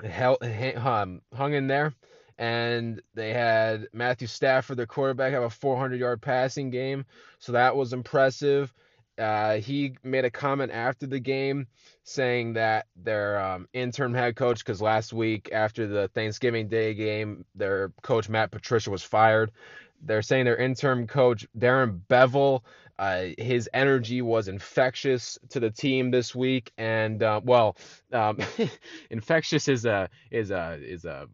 held, 0.04 0.42
um, 0.76 1.22
hung 1.34 1.54
in 1.54 1.66
there, 1.66 1.94
and 2.40 3.02
they 3.14 3.34
had 3.34 3.88
Matthew 3.92 4.26
Stafford, 4.26 4.78
their 4.78 4.86
quarterback, 4.86 5.34
have 5.34 5.42
a 5.42 5.50
400 5.50 6.00
yard 6.00 6.22
passing 6.22 6.70
game, 6.70 7.04
so 7.38 7.52
that 7.52 7.76
was 7.76 7.92
impressive. 7.92 8.72
Uh, 9.18 9.56
he 9.56 9.94
made 10.02 10.24
a 10.24 10.30
comment 10.30 10.72
after 10.72 11.06
the 11.06 11.20
game 11.20 11.66
saying 12.02 12.54
that 12.54 12.86
their 12.96 13.38
um, 13.38 13.68
interim 13.74 14.14
head 14.14 14.36
coach, 14.36 14.60
because 14.60 14.80
last 14.80 15.12
week 15.12 15.50
after 15.52 15.86
the 15.86 16.08
Thanksgiving 16.08 16.68
Day 16.68 16.94
game, 16.94 17.44
their 17.54 17.92
coach 18.02 18.30
Matt 18.30 18.50
Patricia 18.50 18.90
was 18.90 19.02
fired. 19.02 19.52
They're 20.00 20.22
saying 20.22 20.46
their 20.46 20.56
interim 20.56 21.06
coach 21.06 21.46
Darrell 21.58 22.00
Bevell, 22.08 22.62
uh, 22.98 23.26
his 23.36 23.68
energy 23.74 24.22
was 24.22 24.48
infectious 24.48 25.38
to 25.50 25.60
the 25.60 25.70
team 25.70 26.10
this 26.10 26.34
week, 26.34 26.72
and 26.78 27.22
uh, 27.22 27.42
well, 27.44 27.76
um, 28.14 28.38
infectious 29.10 29.68
is 29.68 29.84
a 29.84 30.08
is 30.30 30.50
a 30.50 30.78
is 30.82 31.04
a 31.04 31.28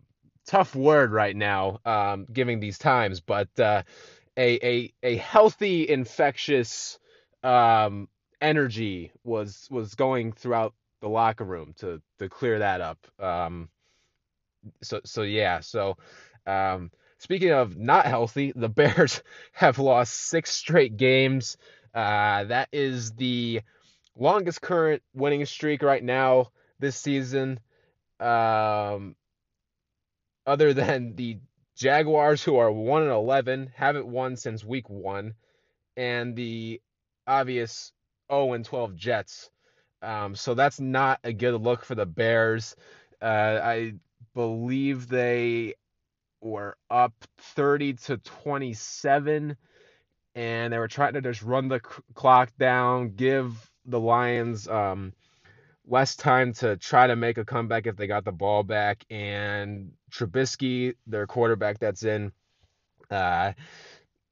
tough 0.46 0.74
word 0.74 1.12
right 1.12 1.36
now, 1.36 1.80
um, 1.84 2.26
giving 2.32 2.60
these 2.60 2.78
times, 2.78 3.20
but 3.20 3.48
uh, 3.58 3.82
a 4.36 4.66
a 4.66 4.92
a 5.02 5.16
healthy 5.16 5.88
infectious 5.88 6.98
um, 7.42 8.08
energy 8.40 9.12
was 9.24 9.68
was 9.70 9.94
going 9.94 10.32
throughout 10.32 10.74
the 11.00 11.08
locker 11.08 11.44
room 11.44 11.74
to 11.78 12.00
to 12.18 12.28
clear 12.28 12.60
that 12.60 12.80
up. 12.80 12.98
Um, 13.20 13.68
so 14.82 15.00
so 15.04 15.22
yeah. 15.22 15.60
So 15.60 15.96
um, 16.46 16.90
speaking 17.18 17.50
of 17.52 17.76
not 17.76 18.06
healthy, 18.06 18.52
the 18.54 18.68
Bears 18.70 19.22
have 19.52 19.78
lost 19.78 20.14
six 20.14 20.52
straight 20.52 20.96
games. 20.96 21.56
Uh, 21.94 22.44
that 22.44 22.68
is 22.72 23.12
the 23.12 23.62
longest 24.16 24.60
current 24.60 25.02
winning 25.14 25.44
streak 25.46 25.82
right 25.82 26.02
now 26.02 26.50
this 26.78 26.96
season. 26.96 27.58
Um, 28.20 29.16
other 30.46 30.72
than 30.74 31.14
the 31.16 31.38
Jaguars, 31.76 32.42
who 32.42 32.56
are 32.56 32.72
one 32.72 33.02
and 33.02 33.10
eleven, 33.10 33.70
haven't 33.74 34.06
won 34.06 34.36
since 34.36 34.64
week 34.64 34.88
one, 34.88 35.34
and 35.96 36.34
the 36.36 36.80
obvious 37.26 37.92
0 38.30 38.54
and 38.54 38.64
12 38.64 38.94
Jets. 38.96 39.50
Um, 40.02 40.34
so 40.34 40.54
that's 40.54 40.80
not 40.80 41.20
a 41.24 41.32
good 41.32 41.60
look 41.60 41.84
for 41.84 41.94
the 41.94 42.06
Bears. 42.06 42.76
Uh, 43.20 43.60
I 43.62 43.94
believe 44.34 45.08
they 45.08 45.74
were 46.40 46.76
up 46.90 47.14
30 47.38 47.94
to 47.94 48.18
27, 48.18 49.56
and 50.34 50.72
they 50.72 50.78
were 50.78 50.88
trying 50.88 51.14
to 51.14 51.22
just 51.22 51.42
run 51.42 51.68
the 51.68 51.80
clock 52.14 52.50
down, 52.58 53.16
give 53.16 53.70
the 53.86 54.00
Lions 54.00 54.68
um, 54.68 55.12
less 55.86 56.16
time 56.16 56.52
to 56.54 56.76
try 56.76 57.06
to 57.06 57.16
make 57.16 57.38
a 57.38 57.44
comeback 57.44 57.86
if 57.86 57.96
they 57.96 58.06
got 58.06 58.24
the 58.24 58.32
ball 58.32 58.62
back. 58.62 59.04
And 59.10 59.92
Trubisky, 60.10 60.94
their 61.06 61.26
quarterback 61.26 61.78
that's 61.78 62.02
in, 62.04 62.32
uh, 63.10 63.52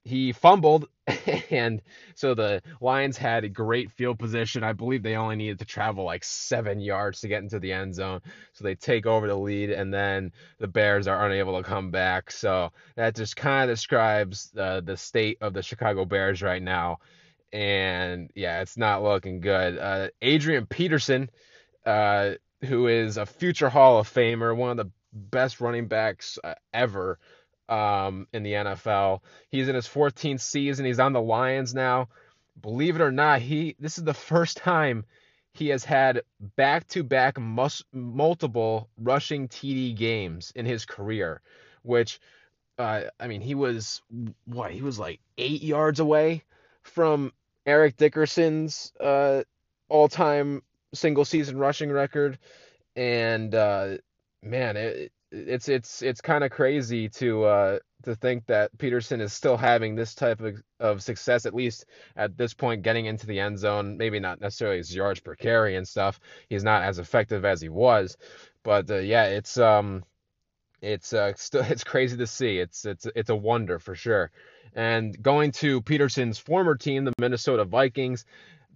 he 0.05 0.33
fumbled 0.33 0.89
and 1.51 1.83
so 2.15 2.35
the 2.35 2.63
Lions 2.81 3.19
had 3.19 3.45
a 3.45 3.49
great 3.49 3.91
field 3.93 4.19
position. 4.19 4.65
I 4.65 4.73
believe 4.73 5.03
they 5.03 5.17
only 5.17 5.37
needed 5.37 5.59
to 5.59 5.65
travel 5.65 6.05
like 6.05 6.25
seven 6.25 6.81
yards 6.81 7.21
to 7.21 7.29
get 7.29 7.43
into 7.43 7.59
the 7.59 7.73
end 7.73 7.95
zone. 7.95 8.21
So 8.53 8.65
they 8.65 8.75
take 8.75 9.05
over 9.07 9.27
the 9.27 9.35
lead, 9.35 9.71
and 9.71 9.93
then 9.93 10.33
the 10.59 10.69
Bears 10.69 11.07
are 11.07 11.27
unable 11.27 11.59
to 11.59 11.69
come 11.69 11.91
back. 11.91 12.31
So 12.31 12.73
that 12.97 13.17
just 13.17 13.37
kind 13.37 13.69
of 13.71 13.77
describes 13.77 14.51
uh, 14.59 14.81
the 14.81 14.97
state 14.97 15.39
of 15.41 15.53
the 15.53 15.63
Chicago 15.63 16.05
Bears 16.05 16.43
right 16.43 16.63
now. 16.63 16.99
And 17.55 18.31
yeah, 18.35 18.63
it's 18.63 18.77
not 18.77 19.05
looking 19.05 19.41
good. 19.41 19.79
Uh, 19.79 20.09
Adrian 20.21 20.67
Peterson, 20.67 21.31
uh, 21.87 22.33
who 22.65 22.89
is 22.89 23.17
a 23.17 23.27
future 23.27 23.69
Hall 23.69 24.01
of 24.01 24.13
Famer, 24.13 24.57
one 24.57 24.73
of 24.73 24.77
the 24.77 24.91
best 25.13 25.61
running 25.61 25.87
backs 25.87 26.37
uh, 26.43 26.55
ever 26.73 27.21
um, 27.69 28.27
in 28.33 28.43
the 28.43 28.55
NFL. 28.55 29.21
He's 29.51 29.69
in 29.69 29.77
his 29.77 29.87
14th 29.87 30.41
season. 30.41 30.85
He's 30.85 30.99
on 30.99 31.13
the 31.13 31.23
Lions 31.23 31.75
now. 31.75 32.09
Believe 32.61 32.97
it 32.97 33.03
or 33.03 33.13
not, 33.13 33.41
he 33.41 33.77
this 33.79 33.99
is 33.99 34.05
the 34.05 34.15
first 34.33 34.57
time 34.57 35.05
he 35.53 35.69
has 35.69 35.85
had 35.85 36.23
back-to-back 36.57 37.39
mus- 37.39 37.85
multiple 37.93 38.89
rushing 38.99 39.47
TD 39.47 39.95
games 39.97 40.53
in 40.57 40.67
his 40.67 40.85
career, 40.85 41.41
which 41.83 42.19
uh, 42.79 43.03
I 43.21 43.29
mean, 43.29 43.41
he 43.41 43.55
was 43.55 44.03
what? 44.45 44.73
He 44.73 44.83
was 44.83 44.99
like 44.99 45.21
eight 45.39 45.63
yards 45.63 46.01
away 46.01 46.43
from 46.83 47.33
Eric 47.67 47.97
Dickerson's 47.97 48.93
uh, 49.01 49.43
all-time 49.89 50.63
single-season 50.95 51.59
rushing 51.59 51.91
record, 51.91 52.39
and 52.97 53.55
uh, 53.55 53.97
man, 54.43 54.77
it, 54.77 55.13
it's 55.33 55.69
it's 55.69 56.03
it's 56.03 56.21
kind 56.21 56.45
of 56.45 56.51
crazy 56.51 57.09
to 57.09 57.45
uh, 57.45 57.79
to 58.05 58.15
think 58.15 58.47
that 58.47 58.77
Peterson 58.79 59.21
is 59.21 59.33
still 59.33 59.57
having 59.57 59.95
this 59.95 60.15
type 60.15 60.41
of, 60.41 60.63
of 60.79 61.03
success, 61.03 61.47
at 61.47 61.55
least 61.55 61.87
at 62.17 62.37
this 62.37 62.55
point, 62.55 62.83
getting 62.83 63.07
into 63.07 63.27
the 63.27 63.41
end 63.41 63.59
zone. 63.59 63.97
Maybe 63.97 64.21
not 64.21 64.41
necessarily 64.41 64.79
his 64.79 64.95
yards 64.95 65.21
per 65.21 65.35
carry 65.35 65.77
and 65.77 65.87
stuff. 65.87 66.21
He's 66.49 66.65
not 66.65 66.83
as 66.83 66.99
effective 66.99 67.45
as 67.45 67.61
he 67.61 67.69
was, 67.69 68.17
but 68.63 68.91
uh, 68.91 68.99
yeah, 68.99 69.25
it's 69.25 69.59
um, 69.59 70.05
it's 70.81 71.13
uh, 71.13 71.33
still 71.37 71.63
it's 71.69 71.85
crazy 71.85 72.17
to 72.17 72.27
see. 72.27 72.59
It's 72.59 72.85
it's 72.85 73.07
it's 73.17 73.31
a 73.31 73.37
wonder 73.37 73.79
for 73.79 73.95
sure. 73.95 74.31
And 74.75 75.21
going 75.23 75.53
to 75.53 75.83
Peterson's 75.83 76.39
former 76.39 76.77
team, 76.77 77.05
the 77.05 77.13
Minnesota 77.19 77.65
Vikings, 77.65 78.25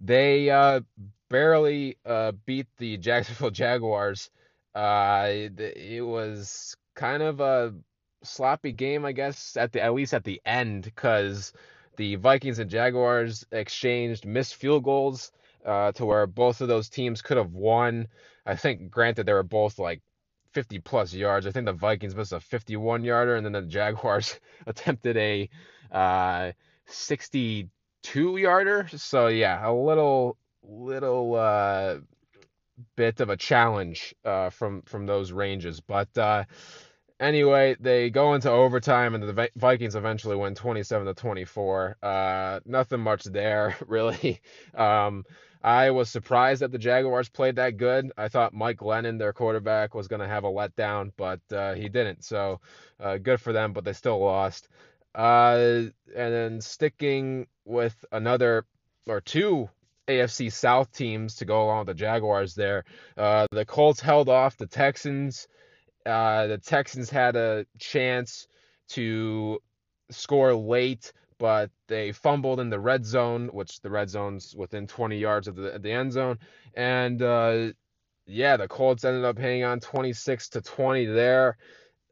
they 0.01 0.49
uh, 0.49 0.81
barely 1.29 1.97
uh, 2.05 2.33
beat 2.45 2.67
the 2.77 2.97
Jacksonville 3.07 3.51
Jaguars 3.51 4.29
uh, 4.75 5.27
it, 5.27 6.05
was 6.05 6.75
kind 6.95 7.23
of 7.23 7.39
a 7.39 7.73
sloppy 8.23 8.71
game, 8.71 9.05
I 9.05 9.11
guess, 9.11 9.57
at 9.57 9.71
the 9.71 9.81
at 9.81 9.93
least 9.93 10.13
at 10.13 10.23
the 10.23 10.41
end, 10.45 10.83
because 10.83 11.53
the 11.97 12.15
Vikings 12.15 12.59
and 12.59 12.69
Jaguars 12.69 13.45
exchanged 13.51 14.25
missed 14.25 14.55
field 14.55 14.83
goals 14.83 15.31
uh, 15.65 15.91
to 15.93 16.05
where 16.05 16.27
both 16.27 16.61
of 16.61 16.67
those 16.67 16.89
teams 16.89 17.21
could 17.21 17.37
have 17.37 17.53
won. 17.53 18.07
I 18.45 18.55
think, 18.55 18.89
granted, 18.89 19.25
they 19.25 19.33
were 19.33 19.43
both 19.43 19.79
like 19.79 20.01
50 20.53 20.79
plus 20.79 21.13
yards. 21.13 21.45
I 21.45 21.51
think 21.51 21.65
the 21.65 21.73
Vikings 21.73 22.15
missed 22.15 22.33
a 22.33 22.39
51 22.39 23.03
yarder, 23.03 23.35
and 23.35 23.45
then 23.45 23.53
the 23.53 23.61
Jaguars 23.61 24.39
attempted 24.67 25.17
a 25.17 25.49
uh, 25.91 26.51
62 26.87 28.37
yarder. 28.37 28.87
So 28.95 29.27
yeah, 29.27 29.67
a 29.67 29.73
little 29.73 30.37
little 30.63 31.35
uh, 31.35 31.97
bit 32.95 33.19
of 33.19 33.29
a 33.29 33.37
challenge 33.37 34.15
uh, 34.25 34.49
from 34.49 34.83
from 34.83 35.05
those 35.05 35.31
ranges, 35.31 35.79
but. 35.79 36.15
Uh, 36.17 36.45
anyway, 37.19 37.75
they 37.79 38.09
go 38.09 38.33
into 38.33 38.49
overtime, 38.49 39.15
and 39.15 39.23
the 39.23 39.49
Vikings 39.55 39.95
eventually 39.95 40.35
win 40.35 40.55
27 40.55 41.07
to 41.07 41.13
24. 41.13 41.97
Uh, 42.01 42.59
nothing 42.65 43.01
much 43.01 43.23
there, 43.25 43.75
really. 43.87 44.41
Um, 44.73 45.25
I 45.61 45.91
was 45.91 46.09
surprised 46.09 46.61
that 46.61 46.71
the 46.71 46.77
Jaguars 46.77 47.27
played 47.27 47.57
that 47.57 47.77
good. 47.77 48.11
I 48.17 48.29
thought 48.29 48.53
Mike 48.53 48.77
Glennon, 48.77 49.19
their 49.19 49.33
quarterback, 49.33 49.93
was 49.93 50.07
going 50.07 50.21
to 50.21 50.27
have 50.27 50.45
a 50.45 50.51
letdown, 50.51 51.11
but 51.17 51.41
uh, 51.51 51.73
he 51.73 51.89
didn't. 51.89 52.23
So 52.23 52.61
uh, 52.99 53.17
good 53.17 53.41
for 53.41 53.51
them, 53.51 53.73
but 53.73 53.83
they 53.83 53.93
still 53.93 54.19
lost. 54.19 54.69
Uh, 55.13 55.83
and 56.15 56.33
then 56.33 56.61
sticking 56.61 57.47
with 57.65 58.05
another 58.11 58.65
or 59.05 59.19
two 59.19 59.69
AFC 60.07 60.51
South 60.51 60.91
teams 60.91 61.35
to 61.35 61.45
go 61.45 61.63
along 61.63 61.79
with 61.79 61.87
the 61.87 61.93
Jaguars 61.93 62.55
there. 62.55 62.85
Uh, 63.17 63.47
the 63.51 63.65
Colts 63.65 63.99
held 63.99 64.29
off 64.29 64.57
the 64.57 64.67
Texans. 64.67 65.47
Uh, 66.05 66.47
the 66.47 66.57
Texans 66.57 67.09
had 67.09 67.35
a 67.35 67.65
chance 67.77 68.47
to 68.89 69.59
score 70.09 70.55
late, 70.55 71.11
but 71.39 71.71
they 71.87 72.11
fumbled 72.11 72.59
in 72.59 72.69
the 72.69 72.79
red 72.79 73.05
zone, 73.05 73.47
which 73.47 73.81
the 73.81 73.89
red 73.89 74.09
zone's 74.09 74.55
within 74.55 74.85
20 74.85 75.17
yards 75.17 75.47
of 75.47 75.55
the, 75.55 75.79
the 75.79 75.91
end 75.91 76.11
zone. 76.11 76.37
And 76.75 77.21
uh, 77.21 77.69
yeah, 78.27 78.57
the 78.57 78.67
Colts 78.67 79.05
ended 79.05 79.25
up 79.25 79.39
hanging 79.39 79.63
on 79.63 79.79
26 79.79 80.49
to 80.49 80.61
20 80.61 81.05
there. 81.05 81.57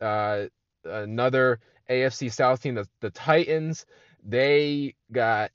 Uh, 0.01 0.46
another 0.84 1.60
AFC 1.89 2.31
South 2.31 2.62
team, 2.62 2.75
the, 2.75 2.88
the 3.01 3.12
Titans, 3.12 3.86
they 4.24 4.96
got 5.12 5.51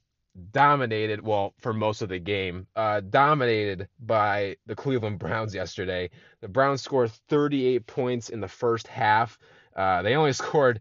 dominated, 0.52 1.22
well, 1.22 1.54
for 1.58 1.72
most 1.72 2.02
of 2.02 2.08
the 2.08 2.18
game, 2.18 2.66
uh, 2.76 3.00
dominated 3.00 3.88
by 4.00 4.56
the 4.66 4.74
Cleveland 4.74 5.18
Browns 5.18 5.54
yesterday. 5.54 6.10
The 6.40 6.48
Browns 6.48 6.82
scored 6.82 7.10
38 7.28 7.86
points 7.86 8.28
in 8.28 8.40
the 8.40 8.48
first 8.48 8.86
half. 8.86 9.38
Uh, 9.74 10.02
they 10.02 10.14
only 10.14 10.32
scored 10.34 10.80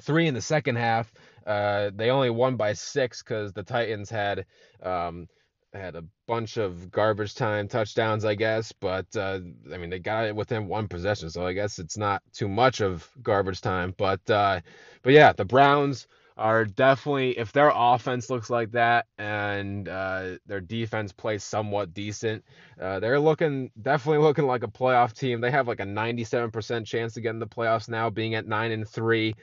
three 0.00 0.26
in 0.26 0.34
the 0.34 0.42
second 0.42 0.76
half. 0.76 1.12
Uh, 1.46 1.90
they 1.94 2.10
only 2.10 2.30
won 2.30 2.56
by 2.56 2.72
six 2.72 3.22
because 3.22 3.52
the 3.52 3.62
Titans 3.62 4.10
had 4.10 4.46
um, 4.82 5.28
had 5.74 5.96
a 5.96 6.04
bunch 6.26 6.56
of 6.56 6.90
garbage 6.90 7.34
time 7.34 7.68
touchdowns, 7.68 8.24
I 8.24 8.34
guess. 8.34 8.72
But 8.72 9.06
uh, 9.16 9.40
I 9.72 9.78
mean, 9.78 9.90
they 9.90 9.98
got 9.98 10.26
it 10.26 10.36
within 10.36 10.68
one 10.68 10.88
possession, 10.88 11.30
so 11.30 11.46
I 11.46 11.52
guess 11.52 11.78
it's 11.78 11.96
not 11.98 12.22
too 12.32 12.48
much 12.48 12.80
of 12.80 13.08
garbage 13.22 13.60
time. 13.60 13.94
But 13.96 14.28
uh, 14.30 14.60
but 15.02 15.12
yeah, 15.12 15.32
the 15.32 15.44
Browns 15.44 16.06
are 16.36 16.64
definitely 16.64 17.38
if 17.38 17.52
their 17.52 17.70
offense 17.74 18.30
looks 18.30 18.50
like 18.50 18.72
that 18.72 19.06
and 19.18 19.88
uh, 19.88 20.36
their 20.46 20.60
defense 20.60 21.12
plays 21.12 21.44
somewhat 21.44 21.94
decent, 21.94 22.44
uh, 22.80 23.00
they're 23.00 23.20
looking 23.20 23.70
definitely 23.82 24.22
looking 24.22 24.46
like 24.46 24.62
a 24.64 24.68
playoff 24.68 25.12
team. 25.14 25.40
They 25.40 25.50
have 25.50 25.68
like 25.68 25.80
a 25.80 25.84
97% 25.84 26.86
chance 26.86 27.14
to 27.14 27.20
get 27.20 27.30
in 27.30 27.38
the 27.38 27.46
playoffs 27.46 27.88
now, 27.88 28.10
being 28.10 28.34
at 28.34 28.46
nine 28.46 28.72
and 28.72 28.88
three, 28.88 29.34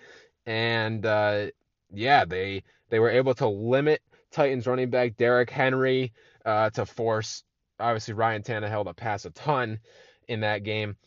and 0.45 1.05
uh, 1.05 1.47
yeah, 1.93 2.25
they 2.25 2.63
they 2.89 2.99
were 2.99 3.09
able 3.09 3.33
to 3.35 3.47
limit 3.47 4.01
Titans 4.31 4.67
running 4.67 4.89
back 4.89 5.17
Derrick 5.17 5.49
Henry 5.49 6.13
uh, 6.45 6.69
to 6.71 6.85
force 6.85 7.43
obviously 7.79 8.13
Ryan 8.13 8.43
Tannehill 8.43 8.85
to 8.85 8.93
pass 8.93 9.25
a 9.25 9.31
ton 9.31 9.79
in 10.27 10.41
that 10.41 10.63
game. 10.63 10.97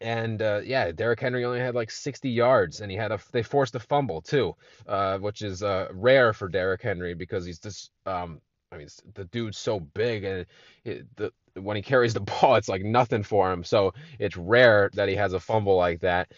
And 0.00 0.42
uh, 0.42 0.60
yeah, 0.62 0.92
Derrick 0.92 1.20
Henry 1.20 1.44
only 1.44 1.58
had 1.60 1.74
like 1.74 1.90
60 1.90 2.28
yards, 2.28 2.80
and 2.82 2.90
he 2.90 2.98
had 2.98 3.12
a 3.12 3.20
they 3.32 3.42
forced 3.42 3.74
a 3.74 3.80
fumble 3.80 4.20
too, 4.20 4.54
uh, 4.86 5.18
which 5.18 5.40
is 5.40 5.62
uh, 5.62 5.88
rare 5.92 6.34
for 6.34 6.48
Derrick 6.48 6.82
Henry 6.82 7.14
because 7.14 7.46
he's 7.46 7.58
just 7.58 7.90
um, 8.04 8.42
I 8.70 8.76
mean 8.76 8.88
the 9.14 9.24
dude's 9.24 9.56
so 9.56 9.80
big 9.80 10.24
and 10.24 10.46
it, 10.84 11.06
the 11.16 11.32
when 11.54 11.76
he 11.76 11.82
carries 11.82 12.12
the 12.12 12.20
ball, 12.40 12.56
it's 12.56 12.68
like 12.68 12.82
nothing 12.82 13.22
for 13.22 13.50
him. 13.50 13.64
So 13.64 13.94
it's 14.18 14.36
rare 14.36 14.90
that 14.94 15.08
he 15.08 15.14
has 15.14 15.32
a 15.32 15.40
fumble 15.40 15.76
like 15.76 16.00
that. 16.00 16.30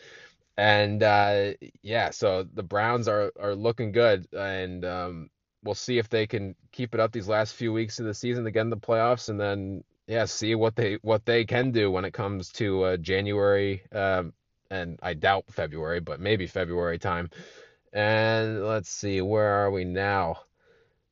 And 0.58 1.04
uh, 1.04 1.52
yeah, 1.82 2.10
so 2.10 2.42
the 2.42 2.64
Browns 2.64 3.06
are 3.06 3.32
are 3.40 3.54
looking 3.54 3.92
good, 3.92 4.26
and 4.34 4.84
um, 4.84 5.30
we'll 5.62 5.76
see 5.76 5.98
if 5.98 6.08
they 6.08 6.26
can 6.26 6.56
keep 6.72 6.94
it 6.94 7.00
up 7.00 7.12
these 7.12 7.28
last 7.28 7.54
few 7.54 7.72
weeks 7.72 8.00
of 8.00 8.06
the 8.06 8.14
season 8.14 8.44
to 8.44 8.50
get 8.50 8.62
in 8.62 8.70
the 8.70 8.76
playoffs, 8.76 9.28
and 9.28 9.40
then 9.40 9.84
yeah, 10.08 10.24
see 10.24 10.56
what 10.56 10.74
they 10.74 10.98
what 11.02 11.24
they 11.24 11.44
can 11.44 11.70
do 11.70 11.92
when 11.92 12.04
it 12.04 12.12
comes 12.12 12.50
to 12.54 12.82
uh, 12.82 12.96
January, 12.96 13.82
um, 13.92 14.32
and 14.68 14.98
I 15.00 15.14
doubt 15.14 15.44
February, 15.48 16.00
but 16.00 16.18
maybe 16.18 16.48
February 16.48 16.98
time. 16.98 17.30
And 17.92 18.66
let's 18.66 18.90
see, 18.90 19.20
where 19.22 19.64
are 19.64 19.70
we 19.70 19.84
now? 19.84 20.40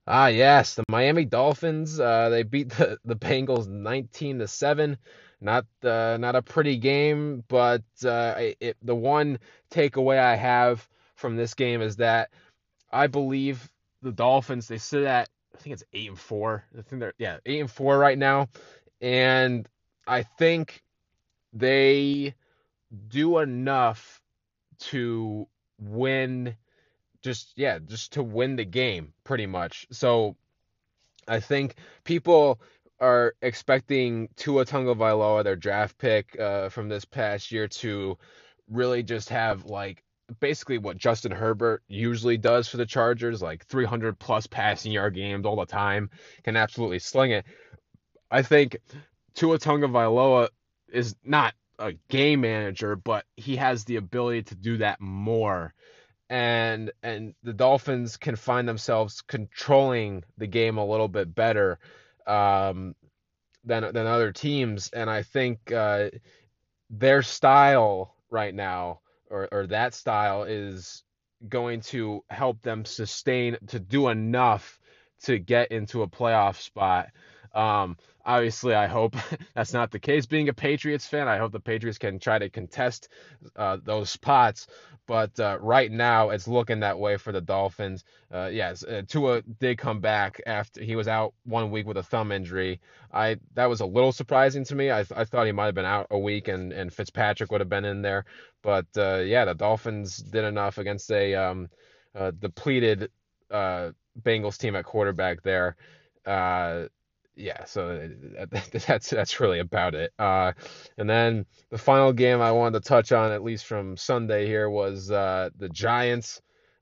Ah, 0.08 0.28
yes, 0.28 0.74
the 0.74 0.84
Miami 0.88 1.24
Dolphins. 1.24 2.00
Uh, 2.00 2.28
they 2.30 2.42
beat 2.42 2.70
the, 2.70 2.98
the 3.04 3.16
Bengals 3.16 3.68
19 3.68 4.40
to 4.40 4.48
seven. 4.48 4.98
Not 5.40 5.66
uh, 5.82 6.16
not 6.18 6.34
a 6.34 6.42
pretty 6.42 6.76
game, 6.78 7.44
but 7.48 7.82
uh, 8.04 8.34
it, 8.60 8.76
the 8.82 8.94
one 8.94 9.38
takeaway 9.70 10.18
I 10.18 10.34
have 10.34 10.88
from 11.14 11.36
this 11.36 11.54
game 11.54 11.82
is 11.82 11.96
that 11.96 12.30
I 12.90 13.06
believe 13.06 13.70
the 14.02 14.12
Dolphins 14.12 14.68
they 14.68 14.78
sit 14.78 15.04
at 15.04 15.28
I 15.54 15.58
think 15.58 15.74
it's 15.74 15.84
eight 15.92 16.08
and 16.08 16.18
four. 16.18 16.64
I 16.76 16.82
think 16.82 17.00
they're 17.00 17.14
yeah 17.18 17.38
eight 17.44 17.60
and 17.60 17.70
four 17.70 17.98
right 17.98 18.16
now, 18.16 18.48
and 19.00 19.68
I 20.06 20.22
think 20.22 20.82
they 21.52 22.34
do 23.08 23.38
enough 23.38 24.22
to 24.78 25.48
win 25.78 26.56
just 27.22 27.52
yeah 27.56 27.78
just 27.78 28.12
to 28.12 28.22
win 28.22 28.56
the 28.56 28.64
game 28.64 29.12
pretty 29.24 29.46
much 29.46 29.86
so 29.90 30.36
i 31.26 31.40
think 31.40 31.74
people 32.04 32.60
are 33.00 33.34
expecting 33.42 34.28
Tua 34.36 34.64
Tagovailoa, 34.64 35.44
their 35.44 35.56
draft 35.56 35.98
pick 35.98 36.38
uh, 36.38 36.68
from 36.68 36.88
this 36.88 37.04
past 37.04 37.52
year, 37.52 37.68
to 37.68 38.18
really 38.68 39.02
just 39.02 39.28
have 39.28 39.64
like 39.66 40.02
basically 40.40 40.78
what 40.78 40.96
Justin 40.96 41.32
Herbert 41.32 41.82
usually 41.88 42.36
does 42.36 42.68
for 42.68 42.78
the 42.78 42.86
Chargers, 42.86 43.42
like 43.42 43.66
300 43.66 44.18
plus 44.18 44.46
passing 44.46 44.92
yard 44.92 45.14
games 45.14 45.46
all 45.46 45.56
the 45.56 45.66
time, 45.66 46.10
can 46.42 46.56
absolutely 46.56 46.98
sling 46.98 47.32
it. 47.32 47.44
I 48.30 48.42
think 48.42 48.76
Tua 49.34 49.58
Tagovailoa 49.58 50.48
is 50.92 51.14
not 51.22 51.54
a 51.78 51.92
game 52.08 52.40
manager, 52.40 52.96
but 52.96 53.24
he 53.36 53.56
has 53.56 53.84
the 53.84 53.96
ability 53.96 54.44
to 54.44 54.54
do 54.54 54.78
that 54.78 55.00
more. 55.00 55.74
And 56.28 56.90
and 57.02 57.34
the 57.44 57.52
Dolphins 57.52 58.16
can 58.16 58.34
find 58.34 58.66
themselves 58.66 59.22
controlling 59.22 60.24
the 60.38 60.48
game 60.48 60.76
a 60.76 60.84
little 60.84 61.06
bit 61.06 61.32
better 61.32 61.78
um, 62.26 62.94
than 63.64 63.82
than 63.92 64.06
other 64.06 64.32
teams, 64.32 64.90
and 64.90 65.10
I 65.10 65.22
think 65.22 65.72
uh, 65.72 66.10
their 66.90 67.22
style 67.22 68.14
right 68.30 68.54
now, 68.54 69.00
or 69.30 69.48
or 69.52 69.66
that 69.68 69.94
style, 69.94 70.44
is 70.44 71.04
going 71.48 71.80
to 71.82 72.24
help 72.30 72.62
them 72.62 72.84
sustain 72.84 73.56
to 73.68 73.78
do 73.78 74.08
enough 74.08 74.78
to 75.24 75.38
get 75.38 75.72
into 75.72 76.02
a 76.02 76.08
playoff 76.08 76.60
spot. 76.60 77.08
Um, 77.56 77.96
obviously, 78.24 78.74
I 78.74 78.86
hope 78.86 79.16
that's 79.54 79.72
not 79.72 79.90
the 79.90 79.98
case. 79.98 80.26
Being 80.26 80.48
a 80.48 80.54
Patriots 80.54 81.06
fan, 81.06 81.28
I 81.28 81.38
hope 81.38 81.52
the 81.52 81.60
Patriots 81.60 81.98
can 81.98 82.18
try 82.20 82.38
to 82.38 82.50
contest 82.50 83.08
uh, 83.56 83.78
those 83.82 84.10
spots. 84.10 84.68
But 85.06 85.38
uh, 85.38 85.58
right 85.60 85.90
now, 85.90 86.30
it's 86.30 86.48
looking 86.48 86.80
that 86.80 86.98
way 86.98 87.16
for 87.16 87.32
the 87.32 87.40
Dolphins. 87.40 88.04
Uh, 88.32 88.50
yes, 88.52 88.82
uh, 88.84 89.02
Tua 89.06 89.42
did 89.42 89.78
come 89.78 90.00
back 90.00 90.40
after 90.46 90.82
he 90.82 90.96
was 90.96 91.06
out 91.08 91.32
one 91.44 91.70
week 91.70 91.86
with 91.86 91.96
a 91.96 92.02
thumb 92.02 92.32
injury. 92.32 92.80
I 93.12 93.36
that 93.54 93.66
was 93.66 93.80
a 93.80 93.86
little 93.86 94.12
surprising 94.12 94.64
to 94.64 94.74
me. 94.74 94.90
I, 94.90 95.00
I 95.14 95.24
thought 95.24 95.46
he 95.46 95.52
might 95.52 95.66
have 95.66 95.76
been 95.76 95.84
out 95.84 96.08
a 96.10 96.18
week 96.18 96.48
and, 96.48 96.72
and 96.72 96.92
Fitzpatrick 96.92 97.52
would 97.52 97.60
have 97.60 97.68
been 97.70 97.84
in 97.84 98.02
there. 98.02 98.24
But 98.62 98.86
uh, 98.96 99.18
yeah, 99.18 99.44
the 99.44 99.54
Dolphins 99.54 100.16
did 100.18 100.44
enough 100.44 100.78
against 100.78 101.10
a 101.12 101.34
um, 101.36 101.68
uh, 102.16 102.32
depleted 102.32 103.10
uh, 103.50 103.90
Bengals 104.20 104.58
team 104.58 104.74
at 104.74 104.84
quarterback 104.84 105.42
there. 105.42 105.76
Uh, 106.26 106.86
yeah, 107.36 107.64
so 107.64 108.08
that's 108.86 109.10
that's 109.10 109.40
really 109.40 109.58
about 109.58 109.94
it. 109.94 110.12
Uh, 110.18 110.52
and 110.96 111.08
then 111.08 111.46
the 111.70 111.78
final 111.78 112.12
game 112.12 112.40
I 112.40 112.52
wanted 112.52 112.82
to 112.82 112.88
touch 112.88 113.12
on, 113.12 113.30
at 113.30 113.44
least 113.44 113.66
from 113.66 113.96
Sunday 113.96 114.46
here, 114.46 114.68
was 114.70 115.10
uh, 115.10 115.50
the 115.58 115.68
Giants 115.68 116.40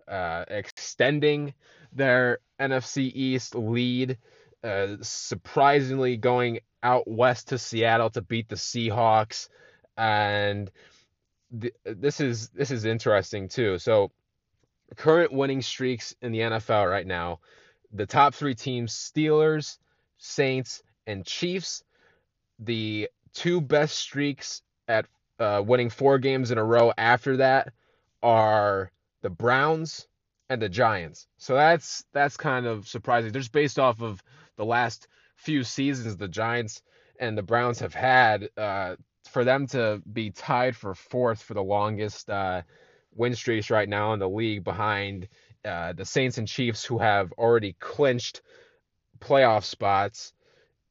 uh, 0.09 0.45
extending 0.49 1.55
their 1.93 2.39
NFC 2.61 3.11
East 3.15 3.55
lead, 3.55 4.19
uh, 4.63 4.97
surprisingly 5.03 6.17
going 6.17 6.61
out 6.83 7.09
west 7.09 7.49
to 7.49 7.59
Seattle 7.59 8.11
to 8.11 8.23
beat 8.23 8.49
the 8.49 8.57
Seahawks, 8.57 9.49
and 9.97 10.71
th- 11.61 11.75
this 11.85 12.21
is 12.21 12.51
this 12.51 12.71
is 12.71 12.85
interesting 12.85 13.49
too. 13.49 13.79
So 13.79 14.13
current 14.97 15.33
winning 15.33 15.63
streaks 15.63 16.15
in 16.23 16.31
the 16.31 16.41
NFL 16.41 16.89
right 16.89 17.07
now, 17.07 17.41
the 17.93 18.07
top 18.07 18.35
three 18.35 18.55
teams: 18.55 18.93
Steelers, 18.93 19.79
Saints, 20.25 20.83
and 21.07 21.25
Chiefs. 21.25 21.85
The 22.59 23.09
two 23.35 23.61
best 23.61 23.99
streaks 23.99 24.63
at 24.89 25.07
uh, 25.39 25.63
winning 25.65 25.91
four 25.91 26.19
games 26.19 26.51
in 26.51 26.59
a 26.59 26.65
row 26.65 26.93
after 26.97 27.37
that 27.39 27.73
are 28.23 28.91
the 29.23 29.31
Browns 29.31 30.09
and 30.49 30.63
the 30.63 30.69
Giants. 30.69 31.27
So 31.37 31.55
that's 31.55 32.05
that's 32.13 32.37
kind 32.37 32.67
of 32.67 32.89
surprising. 32.89 33.33
Just 33.33 33.53
based 33.53 33.79
off 33.79 34.01
of 34.01 34.23
the 34.57 34.65
last 34.65 35.09
few 35.37 35.65
seasons 35.65 36.17
the 36.17 36.29
Giants 36.29 36.83
and 37.19 37.37
the 37.37 37.43
Browns 37.43 37.81
have 37.81 37.95
had, 37.95 38.49
uh, 38.57 38.97
for 39.31 39.45
them 39.45 39.67
to 39.69 40.03
be 40.11 40.31
tied 40.31 40.77
for 40.77 40.95
fourth 40.95 41.43
for 41.43 41.55
the 41.55 41.63
longest 41.63 42.31
uh, 42.31 42.63
win 43.15 43.35
streaks 43.35 43.71
right 43.71 43.89
now 43.89 44.13
in 44.13 44.21
the 44.21 44.29
league 44.29 44.65
behind 44.65 45.29
uh, 45.65 45.93
the 45.93 46.05
Saints 46.05 46.39
and 46.39 46.49
Chiefs, 46.49 46.85
who 46.85 46.99
have 46.99 47.33
already 47.33 47.75
clinched 47.79 48.43
playoff 49.21 49.65
spots, 49.65 50.33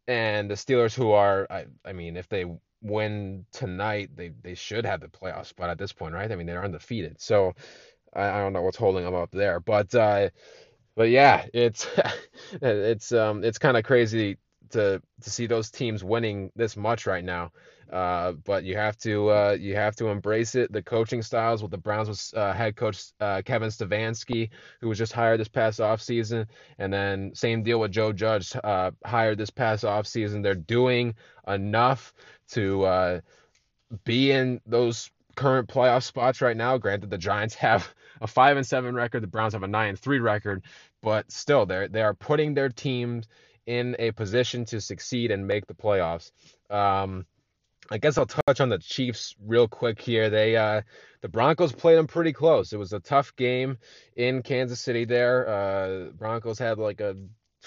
and 0.07 0.49
the 0.49 0.55
Steelers, 0.55 0.95
who 0.95 1.11
are, 1.11 1.47
I, 1.49 1.65
I 1.85 1.93
mean, 1.93 2.17
if 2.17 2.29
they 2.29 2.45
win 2.81 3.45
tonight, 3.53 4.11
they 4.15 4.31
they 4.43 4.55
should 4.55 4.85
have 4.85 5.01
the 5.01 5.07
playoff 5.07 5.47
spot 5.47 5.69
at 5.69 5.77
this 5.77 5.93
point, 5.93 6.13
right? 6.15 6.31
I 6.31 6.35
mean, 6.35 6.47
they're 6.47 6.63
undefeated, 6.65 7.21
so 7.21 7.53
I, 8.13 8.29
I 8.29 8.39
don't 8.39 8.53
know 8.53 8.63
what's 8.63 8.77
holding 8.77 9.05
them 9.05 9.15
up 9.15 9.31
there, 9.31 9.59
but 9.59 9.93
uh, 9.95 10.29
but 10.95 11.09
yeah, 11.09 11.45
it's 11.53 11.87
it's 12.61 13.11
um 13.11 13.43
it's 13.43 13.57
kind 13.59 13.77
of 13.77 13.83
crazy 13.83 14.37
to 14.73 15.01
to 15.21 15.29
see 15.29 15.47
those 15.47 15.71
teams 15.71 16.03
winning 16.03 16.51
this 16.55 16.75
much 16.77 17.07
right 17.07 17.23
now. 17.23 17.51
Uh, 17.91 18.31
but 18.43 18.63
you 18.63 18.75
have 18.75 18.97
to 18.97 19.29
uh, 19.29 19.57
you 19.59 19.75
have 19.75 19.95
to 19.95 20.07
embrace 20.07 20.55
it. 20.55 20.71
The 20.71 20.81
coaching 20.81 21.21
styles 21.21 21.61
with 21.61 21.71
the 21.71 21.77
Browns 21.77 22.07
was 22.07 22.33
uh, 22.35 22.51
head 22.53 22.75
coach 22.75 23.03
uh, 23.19 23.41
Kevin 23.45 23.69
Stefanski, 23.69 24.49
who 24.81 24.89
was 24.89 24.97
just 24.97 25.13
hired 25.13 25.39
this 25.39 25.47
past 25.47 25.79
offseason, 25.79 26.47
and 26.79 26.91
then 26.91 27.35
same 27.35 27.61
deal 27.61 27.79
with 27.79 27.91
Joe 27.91 28.11
Judge, 28.11 28.55
uh, 28.63 28.91
hired 29.05 29.37
this 29.37 29.51
past 29.51 29.83
offseason. 29.83 30.41
They're 30.41 30.55
doing 30.55 31.13
enough 31.47 32.13
to 32.51 32.83
uh, 32.83 33.19
be 34.05 34.31
in 34.31 34.59
those 34.65 35.11
current 35.35 35.67
playoff 35.67 36.03
spots 36.03 36.41
right 36.41 36.57
now. 36.57 36.77
Granted, 36.79 37.11
the 37.11 37.17
Giants 37.17 37.55
have 37.55 37.93
a 38.21 38.27
five 38.27 38.57
and 38.57 38.65
seven 38.65 38.95
record, 38.95 39.21
the 39.21 39.27
Browns 39.27 39.53
have 39.53 39.63
a 39.63 39.67
nine 39.67 39.89
and 39.89 39.99
three 39.99 40.19
record, 40.19 40.63
but 41.03 41.31
still, 41.31 41.67
they 41.67 41.87
they 41.87 42.01
are 42.01 42.15
putting 42.15 42.55
their 42.55 42.69
teams 42.69 43.27
in 43.65 43.95
a 43.99 44.11
position 44.11 44.65
to 44.65 44.81
succeed 44.81 45.31
and 45.31 45.47
make 45.47 45.67
the 45.67 45.73
playoffs. 45.73 46.31
Um, 46.69 47.25
I 47.91 47.97
guess 47.97 48.17
I'll 48.17 48.25
touch 48.25 48.61
on 48.61 48.69
the 48.69 48.79
Chiefs 48.79 49.35
real 49.45 49.67
quick 49.67 50.01
here. 50.01 50.29
They 50.29 50.55
uh, 50.55 50.81
the 51.21 51.27
Broncos 51.27 51.73
played 51.73 51.97
them 51.97 52.07
pretty 52.07 52.33
close. 52.33 52.71
It 52.73 52.77
was 52.77 52.93
a 52.93 52.99
tough 52.99 53.35
game 53.35 53.77
in 54.15 54.41
Kansas 54.41 54.79
City. 54.79 55.05
There, 55.05 55.47
uh, 55.47 56.11
Broncos 56.11 56.59
had 56.59 56.77
like 56.77 57.01
a 57.01 57.15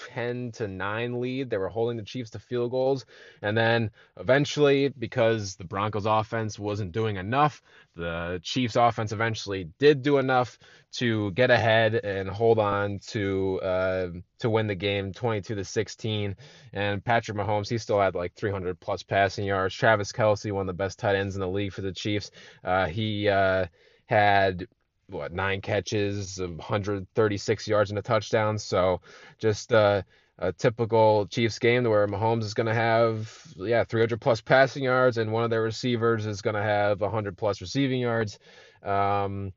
10 0.09 0.51
to 0.53 0.67
9 0.67 1.19
lead. 1.19 1.49
They 1.49 1.57
were 1.57 1.69
holding 1.69 1.97
the 1.97 2.03
Chiefs 2.03 2.31
to 2.31 2.39
field 2.39 2.71
goals. 2.71 3.05
And 3.41 3.57
then 3.57 3.91
eventually, 4.19 4.89
because 4.89 5.55
the 5.55 5.63
Broncos 5.63 6.05
offense 6.05 6.59
wasn't 6.59 6.91
doing 6.91 7.17
enough, 7.17 7.61
the 7.95 8.39
Chiefs 8.43 8.75
offense 8.75 9.11
eventually 9.11 9.69
did 9.79 10.01
do 10.01 10.17
enough 10.17 10.57
to 10.93 11.31
get 11.31 11.51
ahead 11.51 11.95
and 11.95 12.29
hold 12.29 12.59
on 12.59 12.99
to 13.07 13.59
uh, 13.61 14.07
to 14.39 14.49
win 14.49 14.67
the 14.67 14.75
game 14.75 15.13
22 15.13 15.55
to 15.55 15.63
16. 15.63 16.35
And 16.73 17.03
Patrick 17.03 17.37
Mahomes, 17.37 17.69
he 17.69 17.77
still 17.77 17.99
had 17.99 18.15
like 18.15 18.33
300 18.35 18.79
plus 18.79 19.03
passing 19.03 19.45
yards. 19.45 19.73
Travis 19.75 20.11
Kelce, 20.11 20.51
one 20.51 20.61
of 20.61 20.67
the 20.67 20.73
best 20.73 20.99
tight 20.99 21.15
ends 21.15 21.35
in 21.35 21.41
the 21.41 21.47
league 21.47 21.73
for 21.73 21.81
the 21.81 21.91
Chiefs, 21.91 22.31
uh, 22.63 22.85
he 22.85 23.27
uh, 23.27 23.65
had 24.05 24.67
what 25.09 25.31
nine 25.31 25.61
catches, 25.61 26.39
136 26.39 27.67
yards 27.67 27.89
and 27.89 27.99
a 27.99 28.01
touchdown. 28.01 28.57
So 28.57 29.01
just 29.39 29.73
uh, 29.73 30.01
a 30.39 30.51
typical 30.53 31.27
Chiefs 31.27 31.59
game 31.59 31.83
where 31.83 32.07
Mahomes 32.07 32.43
is 32.43 32.53
going 32.53 32.67
to 32.67 32.73
have 32.73 33.31
yeah 33.57 33.83
300 33.83 34.19
plus 34.19 34.41
passing 34.41 34.83
yards 34.83 35.17
and 35.17 35.31
one 35.31 35.43
of 35.43 35.49
their 35.49 35.63
receivers 35.63 36.25
is 36.25 36.41
going 36.41 36.55
to 36.55 36.61
have 36.61 37.01
100 37.01 37.37
plus 37.37 37.61
receiving 37.61 38.01
yards. 38.01 38.39
Um, 38.83 39.53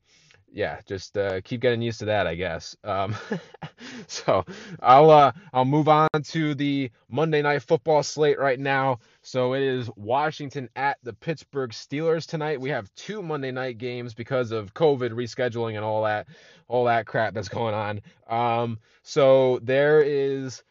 yeah, 0.52 0.80
just 0.86 1.16
uh, 1.16 1.40
keep 1.42 1.60
getting 1.60 1.82
used 1.82 2.00
to 2.00 2.06
that, 2.06 2.26
I 2.26 2.34
guess. 2.34 2.76
Um, 2.82 3.14
so 4.06 4.44
I'll 4.80 5.10
uh, 5.10 5.32
I'll 5.52 5.64
move 5.64 5.88
on 5.88 6.08
to 6.24 6.54
the 6.54 6.90
Monday 7.08 7.42
night 7.42 7.62
football 7.62 8.02
slate 8.02 8.38
right 8.38 8.58
now. 8.58 8.98
So 9.22 9.54
it 9.54 9.62
is 9.62 9.90
Washington 9.96 10.68
at 10.74 10.98
the 11.02 11.12
Pittsburgh 11.12 11.70
Steelers 11.70 12.26
tonight. 12.26 12.60
We 12.60 12.70
have 12.70 12.92
two 12.94 13.22
Monday 13.22 13.52
night 13.52 13.78
games 13.78 14.14
because 14.14 14.50
of 14.50 14.74
COVID 14.74 15.10
rescheduling 15.10 15.76
and 15.76 15.84
all 15.84 16.04
that 16.04 16.26
all 16.68 16.84
that 16.84 17.06
crap 17.06 17.34
that's 17.34 17.48
going 17.48 17.74
on. 17.74 18.00
Um, 18.28 18.78
so 19.02 19.60
there 19.62 20.02
is 20.02 20.62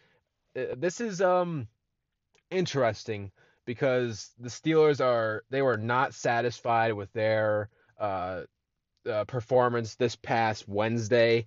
uh, 0.58 0.76
this 0.78 1.00
is 1.00 1.22
um 1.22 1.68
interesting 2.52 3.32
because 3.66 4.32
the 4.40 4.50
Steelers 4.50 5.04
are 5.04 5.44
they 5.50 5.62
were 5.62 5.78
not 5.78 6.14
satisfied 6.14 6.94
with 6.94 7.12
their 7.14 7.70
uh 8.00 8.42
uh, 9.10 9.26
performance 9.26 9.96
this 9.96 10.16
past 10.16 10.68
Wednesday 10.68 11.46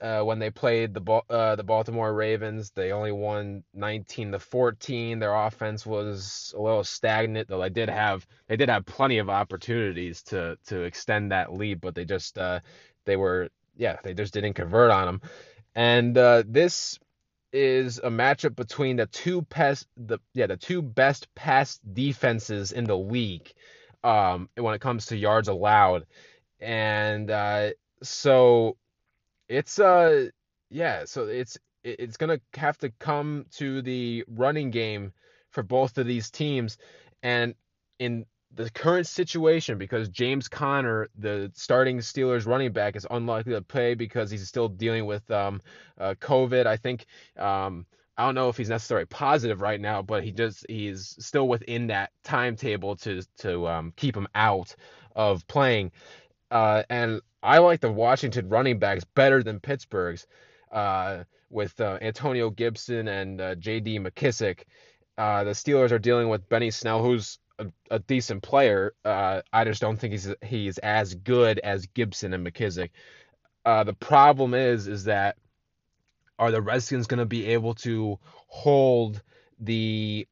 uh, 0.00 0.20
when 0.22 0.40
they 0.40 0.50
played 0.50 0.92
the 0.92 1.22
uh, 1.30 1.56
the 1.56 1.62
Baltimore 1.62 2.12
Ravens. 2.12 2.72
They 2.72 2.92
only 2.92 3.12
won 3.12 3.62
19 3.74 4.32
to 4.32 4.38
14. 4.38 5.18
Their 5.18 5.34
offense 5.34 5.86
was 5.86 6.52
a 6.56 6.60
little 6.60 6.84
stagnant, 6.84 7.48
though 7.48 7.60
they 7.60 7.70
did 7.70 7.88
have 7.88 8.26
they 8.48 8.56
did 8.56 8.68
have 8.68 8.84
plenty 8.84 9.18
of 9.18 9.30
opportunities 9.30 10.22
to 10.24 10.58
to 10.66 10.82
extend 10.82 11.30
that 11.32 11.52
lead, 11.52 11.80
but 11.80 11.94
they 11.94 12.04
just 12.04 12.36
uh, 12.36 12.60
they 13.04 13.16
were 13.16 13.48
yeah 13.76 13.96
they 14.02 14.12
just 14.12 14.34
didn't 14.34 14.54
convert 14.54 14.90
on 14.90 15.06
them. 15.06 15.20
And 15.74 16.18
uh, 16.18 16.42
this 16.46 16.98
is 17.52 17.98
a 17.98 18.08
matchup 18.10 18.56
between 18.56 18.96
the 18.96 19.06
two 19.06 19.42
best 19.42 19.86
the 19.96 20.18
yeah 20.34 20.46
the 20.46 20.56
two 20.56 20.82
best 20.82 21.32
pass 21.34 21.78
defenses 21.92 22.72
in 22.72 22.84
the 22.84 22.96
league 22.96 23.52
um, 24.02 24.48
when 24.56 24.74
it 24.74 24.80
comes 24.80 25.06
to 25.06 25.16
yards 25.16 25.48
allowed 25.48 26.06
and 26.62 27.30
uh, 27.30 27.70
so 28.02 28.76
it's 29.48 29.78
uh 29.78 30.28
yeah, 30.70 31.04
so 31.04 31.26
it's 31.26 31.58
it's 31.84 32.16
gonna 32.16 32.40
have 32.54 32.78
to 32.78 32.90
come 32.98 33.46
to 33.52 33.82
the 33.82 34.24
running 34.28 34.70
game 34.70 35.12
for 35.50 35.62
both 35.62 35.98
of 35.98 36.06
these 36.06 36.30
teams, 36.30 36.78
and 37.22 37.54
in 37.98 38.24
the 38.54 38.70
current 38.70 39.06
situation 39.06 39.78
because 39.78 40.08
James 40.08 40.48
Conner, 40.48 41.08
the 41.18 41.50
starting 41.54 41.98
Steelers 41.98 42.46
running 42.46 42.72
back, 42.72 42.96
is 42.96 43.06
unlikely 43.10 43.54
to 43.54 43.62
play 43.62 43.94
because 43.94 44.30
he's 44.30 44.46
still 44.46 44.68
dealing 44.68 45.06
with 45.06 45.28
um, 45.30 45.60
uh, 45.98 46.14
COVID. 46.20 46.66
I 46.66 46.76
think 46.76 47.06
um, 47.38 47.86
I 48.16 48.26
don't 48.26 48.34
know 48.34 48.48
if 48.48 48.56
he's 48.56 48.68
necessarily 48.68 49.06
positive 49.06 49.60
right 49.60 49.80
now, 49.80 50.02
but 50.02 50.22
he 50.22 50.32
just 50.32 50.66
he's 50.68 51.16
still 51.18 51.48
within 51.48 51.86
that 51.88 52.10
timetable 52.24 52.96
to 52.96 53.22
to 53.38 53.66
um, 53.68 53.92
keep 53.96 54.16
him 54.16 54.28
out 54.34 54.74
of 55.16 55.46
playing. 55.46 55.92
Uh, 56.52 56.82
and 56.90 57.22
I 57.42 57.58
like 57.58 57.80
the 57.80 57.90
Washington 57.90 58.50
running 58.50 58.78
backs 58.78 59.04
better 59.04 59.42
than 59.42 59.58
Pittsburgh's 59.58 60.26
uh, 60.70 61.24
with 61.48 61.80
uh, 61.80 61.98
Antonio 62.02 62.50
Gibson 62.50 63.08
and 63.08 63.40
uh, 63.40 63.54
J.D. 63.54 63.98
McKissic. 64.00 64.64
Uh, 65.16 65.44
the 65.44 65.52
Steelers 65.52 65.92
are 65.92 65.98
dealing 65.98 66.28
with 66.28 66.46
Benny 66.50 66.70
Snell, 66.70 67.02
who's 67.02 67.38
a, 67.58 67.68
a 67.90 67.98
decent 68.00 68.42
player. 68.42 68.92
Uh, 69.02 69.40
I 69.50 69.64
just 69.64 69.80
don't 69.80 69.96
think 69.96 70.12
he's 70.12 70.28
he's 70.44 70.76
as 70.78 71.14
good 71.14 71.58
as 71.60 71.86
Gibson 71.86 72.34
and 72.34 72.46
McKissic. 72.46 72.90
the 73.64 73.96
problem 73.98 74.52
is 74.52 74.88
is 74.88 75.04
that 75.04 75.36
are 76.38 76.50
the 76.50 76.60
Redskins 76.60 77.06
going 77.06 77.18
to 77.18 77.26
be 77.26 77.46
able 77.46 77.74
to 77.76 78.18
hold 78.48 79.22
the 79.58 80.28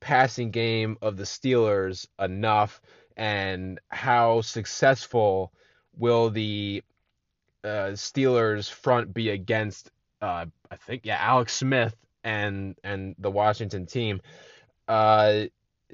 passing 0.00 0.50
game 0.50 0.96
of 1.02 1.18
the 1.18 1.24
Steelers 1.24 2.06
enough 2.18 2.80
and 3.20 3.78
how 3.90 4.40
successful 4.40 5.52
will 5.98 6.30
the 6.30 6.82
uh, 7.62 7.92
Steelers 7.92 8.70
front 8.70 9.12
be 9.12 9.28
against 9.28 9.90
uh, 10.22 10.46
I 10.70 10.76
think 10.76 11.02
yeah 11.04 11.18
Alex 11.20 11.52
Smith 11.52 11.94
and 12.24 12.76
and 12.82 13.14
the 13.18 13.30
Washington 13.30 13.84
team. 13.84 14.22
Uh, 14.88 15.44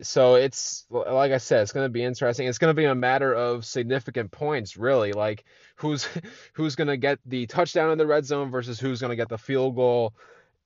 so 0.03 0.37
it's 0.37 0.87
like 0.89 1.33
I 1.33 1.39
said, 1.39 1.63
it's 1.63 1.73
going 1.73 1.87
to 1.87 1.91
be 1.91 2.05
interesting. 2.05 2.47
It's 2.47 2.59
going 2.59 2.71
to 2.71 2.81
be 2.81 2.85
a 2.85 2.95
matter 2.95 3.35
of 3.35 3.65
significant 3.65 4.31
points, 4.31 4.77
really. 4.77 5.13
Like 5.13 5.45
who's 5.75 6.09
who's 6.53 6.77
going 6.77 6.89
to 6.89 6.97
get 6.97 7.19
the 7.27 7.47
touchdown 7.47 7.91
in 7.91 7.99
the 7.99 8.07
red 8.07 8.25
zone 8.25 8.53
versus 8.53 8.79
who's 8.79 9.01
going 9.01 9.11
to 9.11 9.17
get 9.17 9.29
the 9.29 9.39
field 9.39 9.75
goal, 9.75 10.15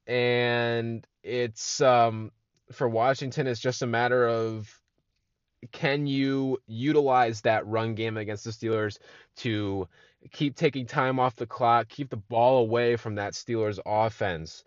and 0.07 1.07
it's 1.23 1.81
um 1.81 2.33
for 2.71 2.87
Washington, 2.87 3.47
it's 3.47 3.61
just 3.61 3.81
a 3.81 3.87
matter 3.87 4.29
of 4.29 4.80
can 5.73 6.07
you 6.07 6.59
utilize 6.67 7.43
that 7.43 7.67
run 7.67 7.95
game 7.95 8.17
against 8.17 8.45
the 8.45 8.51
Steelers 8.51 8.99
to 9.37 9.89
keep 10.33 10.57
taking 10.57 10.87
time 10.87 11.19
off 11.19 11.37
the 11.37 11.47
clock, 11.47 11.89
keep 11.89 12.11
the 12.11 12.17
ball 12.17 12.59
away 12.59 12.97
from 12.97 13.17
that 13.17 13.35
Steelers 13.35 13.79
offense? 13.85 14.65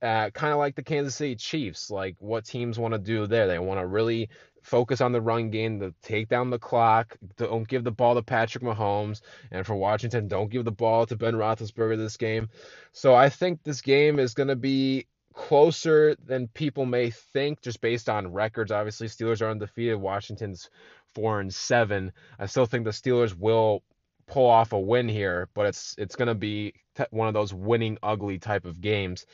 Uh, 0.00 0.30
kind 0.30 0.52
of 0.52 0.58
like 0.58 0.74
the 0.74 0.82
Kansas 0.82 1.14
City 1.14 1.36
Chiefs, 1.36 1.88
like 1.88 2.16
what 2.18 2.44
teams 2.44 2.76
want 2.76 2.92
to 2.92 2.98
do 2.98 3.26
there. 3.28 3.46
They 3.46 3.60
want 3.60 3.78
to 3.78 3.86
really 3.86 4.30
focus 4.62 5.00
on 5.00 5.12
the 5.12 5.20
run 5.20 5.50
game, 5.50 5.78
to 5.80 5.94
take 6.02 6.28
down 6.28 6.50
the 6.50 6.58
clock. 6.58 7.16
Don't 7.36 7.68
give 7.68 7.84
the 7.84 7.92
ball 7.92 8.14
to 8.14 8.22
Patrick 8.22 8.64
Mahomes, 8.64 9.20
and 9.50 9.64
for 9.66 9.74
Washington, 9.74 10.28
don't 10.28 10.50
give 10.50 10.64
the 10.64 10.72
ball 10.72 11.06
to 11.06 11.16
Ben 11.16 11.34
Roethlisberger 11.34 11.96
this 11.96 12.16
game. 12.16 12.48
So 12.92 13.14
I 13.14 13.28
think 13.28 13.62
this 13.62 13.80
game 13.80 14.18
is 14.18 14.34
going 14.34 14.48
to 14.48 14.56
be 14.56 15.06
closer 15.32 16.14
than 16.24 16.48
people 16.48 16.86
may 16.86 17.10
think, 17.10 17.60
just 17.60 17.80
based 17.80 18.08
on 18.08 18.32
records. 18.32 18.72
Obviously, 18.72 19.08
Steelers 19.08 19.42
are 19.42 19.50
undefeated. 19.50 19.96
Washington's 19.96 20.70
four 21.14 21.40
and 21.40 21.52
seven. 21.52 22.12
I 22.38 22.46
still 22.46 22.66
think 22.66 22.84
the 22.84 22.90
Steelers 22.90 23.36
will 23.36 23.82
pull 24.26 24.48
off 24.48 24.72
a 24.72 24.78
win 24.78 25.08
here, 25.08 25.48
but 25.54 25.66
it's 25.66 25.94
it's 25.98 26.16
going 26.16 26.28
to 26.28 26.34
be 26.34 26.74
one 27.10 27.28
of 27.28 27.34
those 27.34 27.52
winning 27.52 27.98
ugly 28.02 28.38
type 28.38 28.64
of 28.64 28.80
games. 28.80 29.26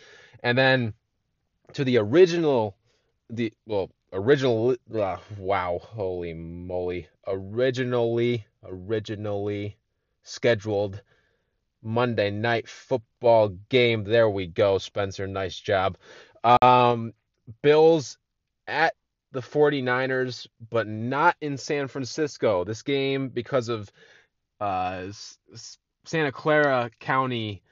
And 0.42 0.56
then 0.56 0.94
to 1.74 1.84
the 1.84 1.98
original, 1.98 2.76
the 3.30 3.52
well 3.66 3.90
original. 4.12 4.76
Uh, 4.94 5.18
wow, 5.37 5.78
holy 5.82 6.34
moly! 6.34 7.08
Originally, 7.26 8.46
originally 8.64 9.76
scheduled 10.22 11.00
Monday 11.82 12.30
night 12.30 12.68
football 12.68 13.50
game. 13.68 14.04
There 14.04 14.28
we 14.28 14.46
go, 14.46 14.78
Spencer. 14.78 15.26
Nice 15.26 15.58
job. 15.58 15.96
Um, 16.62 17.12
Bills 17.62 18.18
at 18.66 18.94
the 19.32 19.40
49ers, 19.40 20.46
but 20.70 20.86
not 20.86 21.36
in 21.40 21.56
San 21.56 21.88
Francisco. 21.88 22.64
This 22.64 22.82
game, 22.82 23.28
because 23.28 23.68
of 23.68 23.90
uh, 24.60 25.06
Santa 26.04 26.32
Clara 26.32 26.90
County 27.00 27.62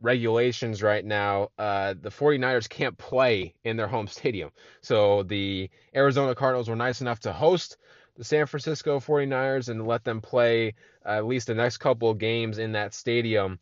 regulations 0.00 0.82
right 0.82 1.04
now, 1.04 1.48
uh, 1.58 1.94
the 2.00 2.10
49ers 2.10 2.68
can't 2.68 2.96
play 2.98 3.54
in 3.64 3.76
their 3.76 3.88
home 3.88 4.06
stadium. 4.08 4.50
So 4.82 5.22
the 5.22 5.70
Arizona 5.94 6.34
Cardinals 6.34 6.68
were 6.68 6.76
nice 6.76 7.00
enough 7.00 7.20
to 7.20 7.32
host 7.32 7.78
the 8.16 8.24
San 8.24 8.46
Francisco 8.46 8.98
49ers 8.98 9.68
and 9.68 9.86
let 9.86 10.04
them 10.04 10.20
play 10.20 10.74
uh, 11.04 11.10
at 11.10 11.26
least 11.26 11.46
the 11.48 11.54
next 11.54 11.78
couple 11.78 12.10
of 12.10 12.18
games 12.18 12.58
in 12.58 12.72
that 12.72 12.94
stadium. 12.94 13.58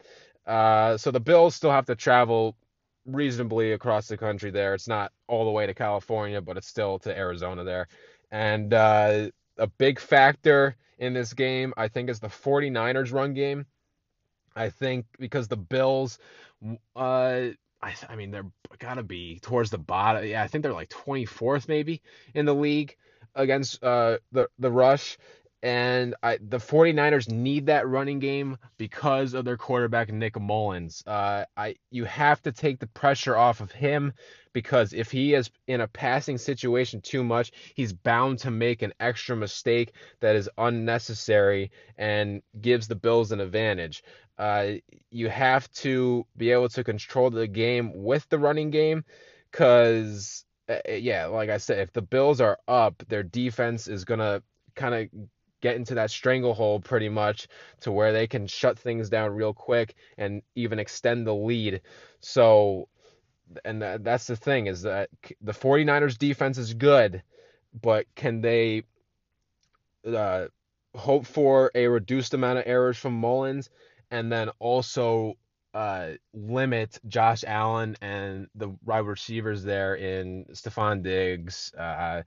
Uh, 0.46 0.96
so 0.96 1.10
the 1.10 1.20
Bills 1.20 1.54
still 1.54 1.70
have 1.70 1.86
to 1.86 1.94
travel 1.94 2.56
reasonably 3.06 3.72
across 3.72 4.08
the 4.08 4.16
country 4.16 4.50
there. 4.50 4.74
It's 4.74 4.88
not 4.88 5.12
all 5.26 5.44
the 5.44 5.50
way 5.50 5.66
to 5.66 5.74
California, 5.74 6.40
but 6.40 6.56
it's 6.56 6.68
still 6.68 6.98
to 7.00 7.16
Arizona 7.16 7.64
there. 7.64 7.88
And 8.30 8.72
uh, 8.72 9.30
a 9.58 9.66
big 9.66 9.98
factor 9.98 10.76
in 10.98 11.12
this 11.12 11.32
game, 11.32 11.74
I 11.76 11.88
think, 11.88 12.08
is 12.08 12.20
the 12.20 12.28
49ers 12.28 13.12
run 13.12 13.34
game. 13.34 13.66
I 14.56 14.70
think 14.70 15.06
because 15.18 15.48
the 15.48 15.56
Bills, 15.56 16.18
uh, 16.94 17.48
I, 17.82 17.94
I 18.08 18.16
mean, 18.16 18.30
they're 18.30 18.46
got 18.78 18.94
to 18.94 19.02
be 19.02 19.40
towards 19.40 19.70
the 19.70 19.78
bottom. 19.78 20.24
Yeah, 20.24 20.42
I 20.42 20.46
think 20.46 20.62
they're 20.62 20.72
like 20.72 20.90
24th 20.90 21.68
maybe 21.68 22.02
in 22.34 22.46
the 22.46 22.54
league 22.54 22.96
against 23.34 23.82
uh, 23.82 24.18
the 24.32 24.48
the 24.58 24.70
rush. 24.70 25.18
And 25.62 26.14
I, 26.22 26.36
the 26.46 26.58
49ers 26.58 27.30
need 27.30 27.66
that 27.66 27.88
running 27.88 28.18
game 28.18 28.58
because 28.76 29.32
of 29.32 29.46
their 29.46 29.56
quarterback 29.56 30.12
Nick 30.12 30.34
Mullens. 30.38 31.02
Uh, 31.06 31.46
I 31.56 31.76
you 31.90 32.04
have 32.04 32.42
to 32.42 32.52
take 32.52 32.80
the 32.80 32.86
pressure 32.86 33.34
off 33.34 33.62
of 33.62 33.72
him 33.72 34.12
because 34.52 34.92
if 34.92 35.10
he 35.10 35.32
is 35.32 35.50
in 35.66 35.80
a 35.80 35.88
passing 35.88 36.36
situation 36.36 37.00
too 37.00 37.24
much, 37.24 37.52
he's 37.74 37.94
bound 37.94 38.40
to 38.40 38.50
make 38.50 38.82
an 38.82 38.92
extra 39.00 39.34
mistake 39.36 39.94
that 40.20 40.36
is 40.36 40.50
unnecessary 40.58 41.70
and 41.96 42.42
gives 42.60 42.86
the 42.86 42.94
Bills 42.94 43.32
an 43.32 43.40
advantage. 43.40 44.04
Uh, 44.38 44.72
you 45.10 45.30
have 45.30 45.70
to 45.72 46.26
be 46.36 46.50
able 46.50 46.68
to 46.68 46.84
control 46.84 47.30
the 47.30 47.46
game 47.46 47.92
with 47.94 48.28
the 48.28 48.38
running 48.38 48.70
game 48.70 49.04
because 49.50 50.44
yeah, 50.88 51.26
like 51.26 51.50
I 51.50 51.58
said, 51.58 51.78
if 51.78 51.92
the 51.92 52.02
Bills 52.02 52.40
are 52.40 52.58
up, 52.68 53.02
their 53.08 53.22
defense 53.22 53.88
is 53.88 54.04
gonna 54.04 54.42
kind 54.74 54.94
of 54.94 55.28
get 55.60 55.76
into 55.76 55.94
that 55.94 56.10
stranglehold 56.10 56.84
pretty 56.84 57.08
much 57.08 57.48
to 57.80 57.90
where 57.90 58.12
they 58.12 58.26
can 58.26 58.46
shut 58.46 58.78
things 58.78 59.08
down 59.08 59.32
real 59.32 59.54
quick 59.54 59.94
and 60.18 60.42
even 60.54 60.78
extend 60.78 61.26
the 61.26 61.34
lead. 61.34 61.80
So, 62.20 62.88
and 63.64 63.80
that's 63.80 64.26
the 64.26 64.36
thing 64.36 64.66
is 64.66 64.82
that 64.82 65.08
the 65.40 65.52
49ers 65.52 66.18
defense 66.18 66.58
is 66.58 66.74
good, 66.74 67.22
but 67.80 68.06
can 68.14 68.42
they 68.42 68.82
uh, 70.06 70.46
hope 70.94 71.26
for 71.26 71.70
a 71.74 71.88
reduced 71.88 72.34
amount 72.34 72.58
of 72.58 72.64
errors 72.66 72.98
from 72.98 73.18
Mullens 73.18 73.70
and 74.10 74.30
then 74.30 74.50
also 74.58 75.34
uh, 75.74 76.12
limit 76.32 76.98
Josh 77.08 77.44
Allen 77.46 77.96
and 78.00 78.46
the 78.54 78.74
wide 78.84 79.00
receivers 79.00 79.64
there 79.64 79.96
in 79.96 80.46
Stefon 80.52 81.02
Diggs, 81.02 81.72
uh, 81.76 82.22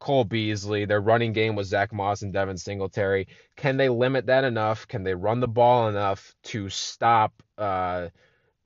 Cole 0.00 0.24
Beasley. 0.24 0.84
Their 0.84 1.00
running 1.00 1.32
game 1.32 1.54
was 1.54 1.68
Zach 1.68 1.92
Moss 1.92 2.22
and 2.22 2.32
Devin 2.32 2.58
Singletary. 2.58 3.28
Can 3.56 3.76
they 3.76 3.88
limit 3.88 4.26
that 4.26 4.44
enough? 4.44 4.88
Can 4.88 5.04
they 5.04 5.14
run 5.14 5.38
the 5.38 5.48
ball 5.48 5.88
enough 5.88 6.34
to 6.44 6.68
stop 6.68 7.32
uh, 7.56 8.08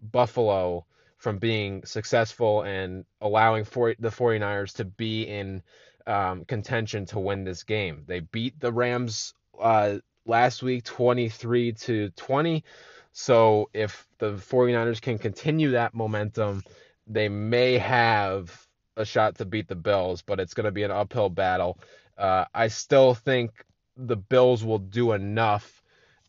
Buffalo 0.00 0.86
from 1.18 1.38
being 1.38 1.84
successful 1.84 2.62
and 2.62 3.04
allowing 3.20 3.64
for 3.64 3.94
the 3.98 4.08
49ers 4.08 4.74
to 4.76 4.86
be 4.86 5.24
in 5.24 5.62
um, 6.06 6.46
contention 6.46 7.04
to 7.06 7.18
win 7.18 7.44
this 7.44 7.64
game? 7.64 8.04
They 8.06 8.20
beat 8.20 8.58
the 8.58 8.72
Rams 8.72 9.34
uh, 9.60 9.98
last 10.24 10.62
week 10.62 10.84
23 10.84 11.72
to 11.72 12.10
20 12.10 12.64
so 13.12 13.68
if 13.74 14.06
the 14.18 14.32
49ers 14.32 15.00
can 15.00 15.18
continue 15.18 15.72
that 15.72 15.94
momentum, 15.94 16.62
they 17.06 17.28
may 17.28 17.78
have 17.78 18.66
a 18.96 19.04
shot 19.04 19.36
to 19.36 19.44
beat 19.44 19.68
the 19.68 19.74
Bills, 19.74 20.22
but 20.22 20.40
it's 20.40 20.54
going 20.54 20.64
to 20.64 20.72
be 20.72 20.82
an 20.82 20.90
uphill 20.90 21.28
battle. 21.28 21.78
Uh, 22.16 22.44
I 22.54 22.68
still 22.68 23.14
think 23.14 23.64
the 23.96 24.16
Bills 24.16 24.64
will 24.64 24.78
do 24.78 25.12
enough, 25.12 25.82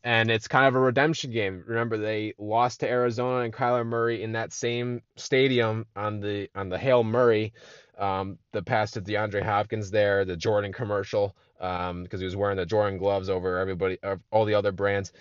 and 0.04 0.30
it's 0.30 0.48
kind 0.48 0.68
of 0.68 0.76
a 0.76 0.80
redemption 0.80 1.32
game. 1.32 1.64
Remember, 1.66 1.98
they 1.98 2.34
lost 2.38 2.82
to 2.82 2.90
Arizona 2.90 3.40
and 3.40 3.54
Kyler 3.54 3.86
Murray 3.86 4.22
in 4.22 4.34
that 4.34 4.54
same 4.54 5.02
stadium 5.16 5.86
on 5.96 6.20
the 6.20 6.50
on 6.56 6.70
the 6.70 6.78
Hail 6.78 7.04
Murray. 7.04 7.54
Um, 7.98 8.40
the 8.52 8.64
pass 8.64 8.92
to 8.92 9.02
DeAndre 9.02 9.44
Hopkins 9.44 9.92
there, 9.92 10.26
the 10.26 10.36
Jordan 10.36 10.74
commercial, 10.74 11.36
because 11.58 11.92
um, 11.92 12.08
he 12.12 12.26
was 12.26 12.36
wearing 12.36 12.58
the 12.58 12.66
Jordan 12.66 12.98
gloves 12.98 13.30
over 13.30 13.60
everybody, 13.60 14.00
all 14.32 14.46
the 14.46 14.56
other 14.56 14.72
brands. 14.72 15.14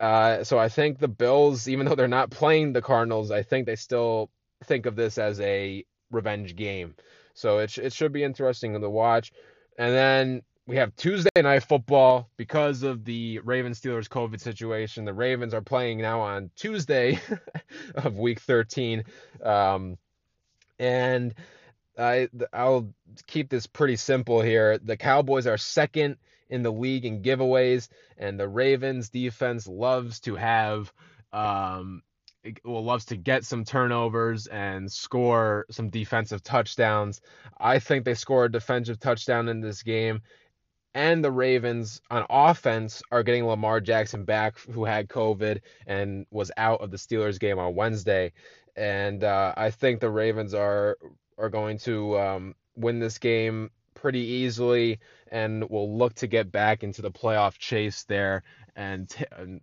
Uh, 0.00 0.42
so 0.42 0.58
I 0.58 0.70
think 0.70 0.98
the 0.98 1.08
Bills, 1.08 1.68
even 1.68 1.86
though 1.86 1.94
they're 1.94 2.08
not 2.08 2.30
playing 2.30 2.72
the 2.72 2.80
Cardinals, 2.80 3.30
I 3.30 3.42
think 3.42 3.66
they 3.66 3.76
still 3.76 4.30
think 4.64 4.86
of 4.86 4.96
this 4.96 5.18
as 5.18 5.38
a 5.40 5.84
revenge 6.10 6.56
game. 6.56 6.94
So 7.34 7.58
it, 7.58 7.70
sh- 7.70 7.78
it 7.78 7.92
should 7.92 8.12
be 8.12 8.24
interesting 8.24 8.80
to 8.80 8.90
watch. 8.90 9.30
And 9.78 9.94
then 9.94 10.42
we 10.66 10.76
have 10.76 10.96
Tuesday 10.96 11.28
night 11.42 11.64
football 11.64 12.30
because 12.38 12.82
of 12.82 13.04
the 13.04 13.40
Ravens 13.40 13.80
Steelers 13.80 14.08
COVID 14.08 14.40
situation. 14.40 15.04
The 15.04 15.12
Ravens 15.12 15.52
are 15.52 15.60
playing 15.60 15.98
now 15.98 16.20
on 16.20 16.50
Tuesday 16.56 17.20
of 17.94 18.18
week 18.18 18.40
13. 18.40 19.04
Um, 19.42 19.98
and 20.78 21.34
I, 21.98 22.28
I'll 22.54 22.88
keep 23.26 23.50
this 23.50 23.66
pretty 23.66 23.96
simple 23.96 24.40
here. 24.40 24.78
The 24.78 24.96
Cowboys 24.96 25.46
are 25.46 25.58
second 25.58 26.16
in 26.50 26.62
the 26.62 26.72
league 26.72 27.04
in 27.04 27.22
giveaways, 27.22 27.88
and 28.18 28.38
the 28.38 28.48
Ravens 28.48 29.08
defense 29.08 29.66
loves 29.66 30.20
to 30.20 30.36
have 30.36 30.92
um 31.32 32.02
well 32.64 32.84
loves 32.84 33.04
to 33.06 33.16
get 33.16 33.44
some 33.44 33.64
turnovers 33.64 34.46
and 34.46 34.90
score 34.90 35.66
some 35.70 35.90
defensive 35.90 36.42
touchdowns. 36.42 37.20
I 37.58 37.78
think 37.78 38.04
they 38.04 38.14
score 38.14 38.46
a 38.46 38.52
defensive 38.52 38.98
touchdown 38.98 39.48
in 39.48 39.60
this 39.60 39.82
game. 39.82 40.22
And 40.92 41.22
the 41.22 41.30
Ravens 41.30 42.00
on 42.10 42.26
offense 42.28 43.00
are 43.12 43.22
getting 43.22 43.46
Lamar 43.46 43.80
Jackson 43.80 44.24
back, 44.24 44.58
who 44.58 44.84
had 44.84 45.08
COVID 45.08 45.60
and 45.86 46.26
was 46.32 46.50
out 46.56 46.80
of 46.80 46.90
the 46.90 46.96
Steelers 46.96 47.38
game 47.38 47.60
on 47.60 47.76
Wednesday. 47.76 48.32
And 48.74 49.22
uh, 49.22 49.54
I 49.56 49.70
think 49.70 50.00
the 50.00 50.10
Ravens 50.10 50.52
are 50.54 50.98
are 51.38 51.48
going 51.48 51.78
to 51.78 52.18
um, 52.18 52.54
win 52.74 52.98
this 52.98 53.18
game 53.18 53.70
pretty 53.94 54.20
easily 54.20 54.98
and 55.30 55.68
will 55.68 55.96
look 55.96 56.14
to 56.14 56.26
get 56.26 56.50
back 56.50 56.82
into 56.82 57.02
the 57.02 57.10
playoff 57.10 57.58
chase 57.58 58.04
there. 58.04 58.42
And, 58.76 59.08
t- 59.08 59.24
and 59.36 59.60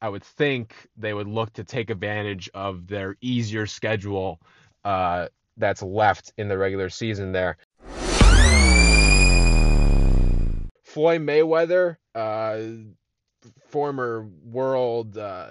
I 0.00 0.08
would 0.08 0.24
think 0.24 0.74
they 0.96 1.14
would 1.14 1.28
look 1.28 1.52
to 1.54 1.64
take 1.64 1.90
advantage 1.90 2.50
of 2.54 2.86
their 2.86 3.16
easier 3.20 3.66
schedule 3.66 4.40
uh, 4.84 5.28
that's 5.56 5.82
left 5.82 6.32
in 6.36 6.48
the 6.48 6.58
regular 6.58 6.90
season 6.90 7.32
there. 7.32 7.56
Floyd 10.82 11.20
Mayweather, 11.20 11.96
uh, 12.14 12.58
former 13.68 14.28
world 14.44 15.18
uh, 15.18 15.48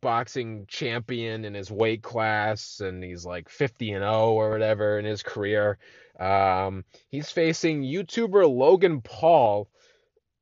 boxing 0.00 0.66
champion 0.66 1.44
in 1.44 1.54
his 1.54 1.70
weight 1.70 2.02
class, 2.02 2.80
and 2.80 3.02
he's 3.02 3.24
like 3.24 3.48
50 3.48 3.92
and 3.92 4.02
0 4.02 4.32
or 4.32 4.50
whatever 4.50 4.98
in 4.98 5.04
his 5.04 5.22
career. 5.22 5.78
Um, 6.18 6.84
he's 7.08 7.30
facing 7.30 7.82
YouTuber 7.82 8.48
Logan 8.48 9.00
Paul 9.00 9.68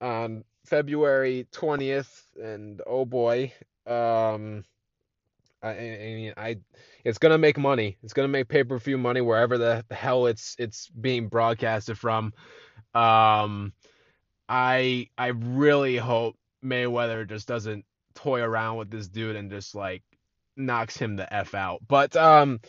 on 0.00 0.44
February 0.66 1.46
20th, 1.52 2.22
and 2.40 2.80
oh 2.86 3.04
boy, 3.04 3.52
um, 3.86 4.64
I, 5.62 5.70
I 5.70 6.14
mean, 6.14 6.34
I 6.36 6.58
it's 7.04 7.18
gonna 7.18 7.38
make 7.38 7.58
money. 7.58 7.98
It's 8.02 8.12
gonna 8.12 8.28
make 8.28 8.48
pay 8.48 8.64
per 8.64 8.78
view 8.78 8.98
money 8.98 9.20
wherever 9.20 9.58
the, 9.58 9.84
the 9.88 9.94
hell 9.94 10.26
it's 10.26 10.56
it's 10.58 10.88
being 10.88 11.28
broadcasted 11.28 11.98
from. 11.98 12.32
Um, 12.94 13.72
I 14.48 15.08
I 15.18 15.28
really 15.28 15.96
hope 15.96 16.36
Mayweather 16.64 17.28
just 17.28 17.46
doesn't 17.46 17.84
toy 18.14 18.40
around 18.40 18.78
with 18.78 18.90
this 18.90 19.08
dude 19.08 19.36
and 19.36 19.50
just 19.50 19.74
like 19.74 20.02
knocks 20.56 20.96
him 20.96 21.16
the 21.16 21.32
f 21.32 21.54
out. 21.54 21.80
But 21.86 22.16
um, 22.16 22.60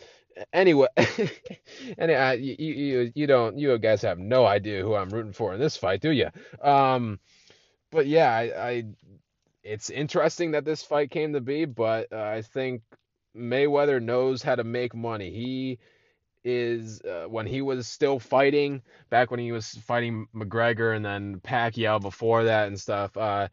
anyway, 0.52 0.88
anyway, 1.98 2.40
you, 2.40 2.74
you 2.74 3.12
you 3.14 3.26
don't 3.26 3.58
you 3.58 3.76
guys 3.78 4.02
have 4.02 4.18
no 4.18 4.46
idea 4.46 4.82
who 4.82 4.94
I'm 4.94 5.10
rooting 5.10 5.32
for 5.32 5.54
in 5.54 5.60
this 5.60 5.76
fight, 5.76 6.00
do 6.00 6.10
you? 6.10 6.28
Um, 6.62 7.18
but 7.90 8.06
yeah, 8.06 8.30
I, 8.30 8.68
I 8.68 8.84
it's 9.62 9.90
interesting 9.90 10.52
that 10.52 10.64
this 10.64 10.82
fight 10.82 11.10
came 11.10 11.32
to 11.34 11.40
be, 11.40 11.64
but 11.64 12.12
uh, 12.12 12.22
I 12.22 12.42
think 12.42 12.82
Mayweather 13.36 14.02
knows 14.02 14.42
how 14.42 14.56
to 14.56 14.64
make 14.64 14.94
money. 14.94 15.30
He 15.30 15.78
is 16.44 17.00
uh, 17.02 17.26
when 17.28 17.46
he 17.46 17.62
was 17.62 17.86
still 17.86 18.18
fighting 18.18 18.82
back 19.10 19.30
when 19.30 19.38
he 19.40 19.52
was 19.52 19.74
fighting 19.86 20.26
McGregor 20.34 20.96
and 20.96 21.04
then 21.04 21.40
Pacquiao 21.40 22.00
before 22.00 22.44
that 22.44 22.66
and 22.68 22.80
stuff. 22.80 23.16
Uh, 23.16 23.48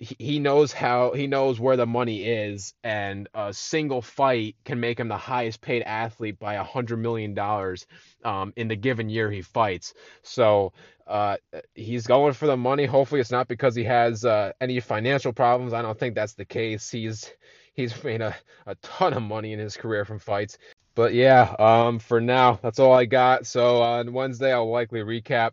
he 0.00 0.38
knows 0.38 0.72
how 0.72 1.12
he 1.12 1.26
knows 1.26 1.58
where 1.58 1.76
the 1.76 1.86
money 1.86 2.22
is 2.22 2.72
and 2.84 3.28
a 3.34 3.52
single 3.52 4.00
fight 4.00 4.54
can 4.64 4.78
make 4.78 5.00
him 5.00 5.08
the 5.08 5.16
highest 5.16 5.60
paid 5.60 5.82
athlete 5.82 6.38
by 6.38 6.54
a 6.54 6.62
hundred 6.62 6.98
million 6.98 7.34
dollars 7.34 7.86
um, 8.24 8.52
in 8.56 8.68
the 8.68 8.76
given 8.76 9.08
year 9.08 9.28
he 9.30 9.42
fights. 9.42 9.94
So 10.22 10.72
uh, 11.08 11.38
he's 11.74 12.06
going 12.06 12.34
for 12.34 12.46
the 12.46 12.56
money. 12.56 12.86
Hopefully 12.86 13.20
it's 13.20 13.32
not 13.32 13.48
because 13.48 13.74
he 13.74 13.84
has 13.84 14.24
uh, 14.24 14.52
any 14.60 14.78
financial 14.78 15.32
problems. 15.32 15.72
I 15.72 15.82
don't 15.82 15.98
think 15.98 16.14
that's 16.14 16.34
the 16.34 16.44
case. 16.44 16.90
He's 16.90 17.32
he's 17.74 18.04
made 18.04 18.20
a, 18.20 18.36
a 18.66 18.76
ton 18.76 19.14
of 19.14 19.22
money 19.22 19.52
in 19.52 19.58
his 19.58 19.76
career 19.76 20.04
from 20.04 20.20
fights. 20.20 20.58
But 20.94 21.12
yeah 21.12 21.54
um, 21.58 21.98
for 21.98 22.20
now 22.20 22.60
that's 22.62 22.78
all 22.78 22.92
i 22.92 23.04
got. 23.04 23.46
So 23.46 23.82
on 23.82 24.12
wednesday 24.12 24.52
i'll 24.52 24.70
likely 24.70 25.00
recap 25.00 25.52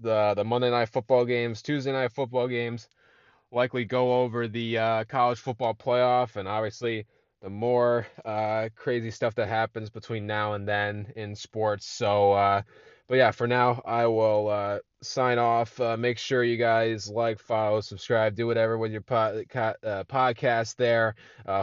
the 0.00 0.34
the 0.34 0.44
monday 0.44 0.70
night 0.70 0.88
football 0.88 1.24
games 1.26 1.60
tuesday 1.60 1.92
night 1.92 2.10
football 2.10 2.48
games 2.48 2.88
likely 3.52 3.84
go 3.84 4.22
over 4.22 4.48
the 4.48 4.78
uh, 4.78 5.04
college 5.04 5.38
football 5.38 5.74
playoff, 5.74 6.36
and 6.36 6.48
obviously 6.48 7.06
the 7.42 7.50
more 7.50 8.06
uh, 8.24 8.68
crazy 8.74 9.10
stuff 9.10 9.34
that 9.36 9.48
happens 9.48 9.90
between 9.90 10.26
now 10.26 10.54
and 10.54 10.66
then 10.66 11.12
in 11.16 11.34
sports. 11.34 11.86
So, 11.86 12.32
uh, 12.32 12.62
but 13.08 13.16
yeah, 13.16 13.30
for 13.30 13.46
now, 13.46 13.82
I 13.86 14.06
will 14.06 14.48
uh, 14.48 14.78
sign 15.02 15.38
off. 15.38 15.80
Uh, 15.80 15.96
make 15.96 16.18
sure 16.18 16.42
you 16.42 16.56
guys 16.56 17.08
like, 17.08 17.38
follow, 17.38 17.80
subscribe, 17.80 18.34
do 18.34 18.46
whatever 18.46 18.78
with 18.78 18.90
your 18.90 19.02
pod, 19.02 19.44
uh, 19.54 20.04
podcast 20.04 20.76
there. 20.76 21.14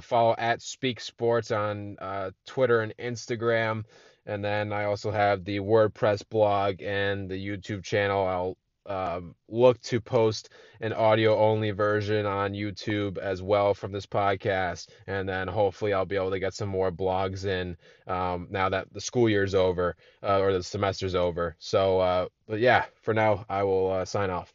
follow 0.01 0.35
at 0.37 0.61
Speak 0.61 1.01
Sports 1.01 1.51
on 1.51 1.97
Twitter 2.45 2.81
and 2.81 2.93
Instagram. 2.97 3.83
And 4.25 4.41
then 4.41 4.71
I 4.71 4.85
also 4.85 5.11
have 5.11 5.43
the 5.43 5.59
WordPress 5.59 6.23
blog 6.29 6.81
and 6.81 7.29
the 7.29 7.35
YouTube 7.35 7.83
channel. 7.83 8.25
I'll 8.25 8.57
um, 8.85 9.35
look 9.47 9.81
to 9.81 10.01
post 10.01 10.49
an 10.81 10.93
audio 10.93 11.37
only 11.37 11.71
version 11.71 12.25
on 12.25 12.53
YouTube 12.53 13.17
as 13.17 13.41
well 13.41 13.73
from 13.73 13.91
this 13.91 14.05
podcast. 14.05 14.89
And 15.07 15.27
then 15.27 15.47
hopefully 15.47 15.93
I'll 15.93 16.05
be 16.05 16.15
able 16.15 16.31
to 16.31 16.39
get 16.39 16.53
some 16.53 16.69
more 16.69 16.91
blogs 16.91 17.45
in 17.45 17.77
um, 18.07 18.47
now 18.49 18.69
that 18.69 18.91
the 18.93 19.01
school 19.01 19.29
year's 19.29 19.55
over 19.55 19.95
uh, 20.21 20.39
or 20.39 20.53
the 20.53 20.63
semester's 20.63 21.15
over. 21.15 21.55
So, 21.59 21.99
uh, 21.99 22.27
but 22.47 22.59
yeah, 22.59 22.85
for 23.01 23.13
now, 23.13 23.45
I 23.49 23.63
will 23.63 23.91
uh, 23.91 24.05
sign 24.05 24.29
off. 24.29 24.52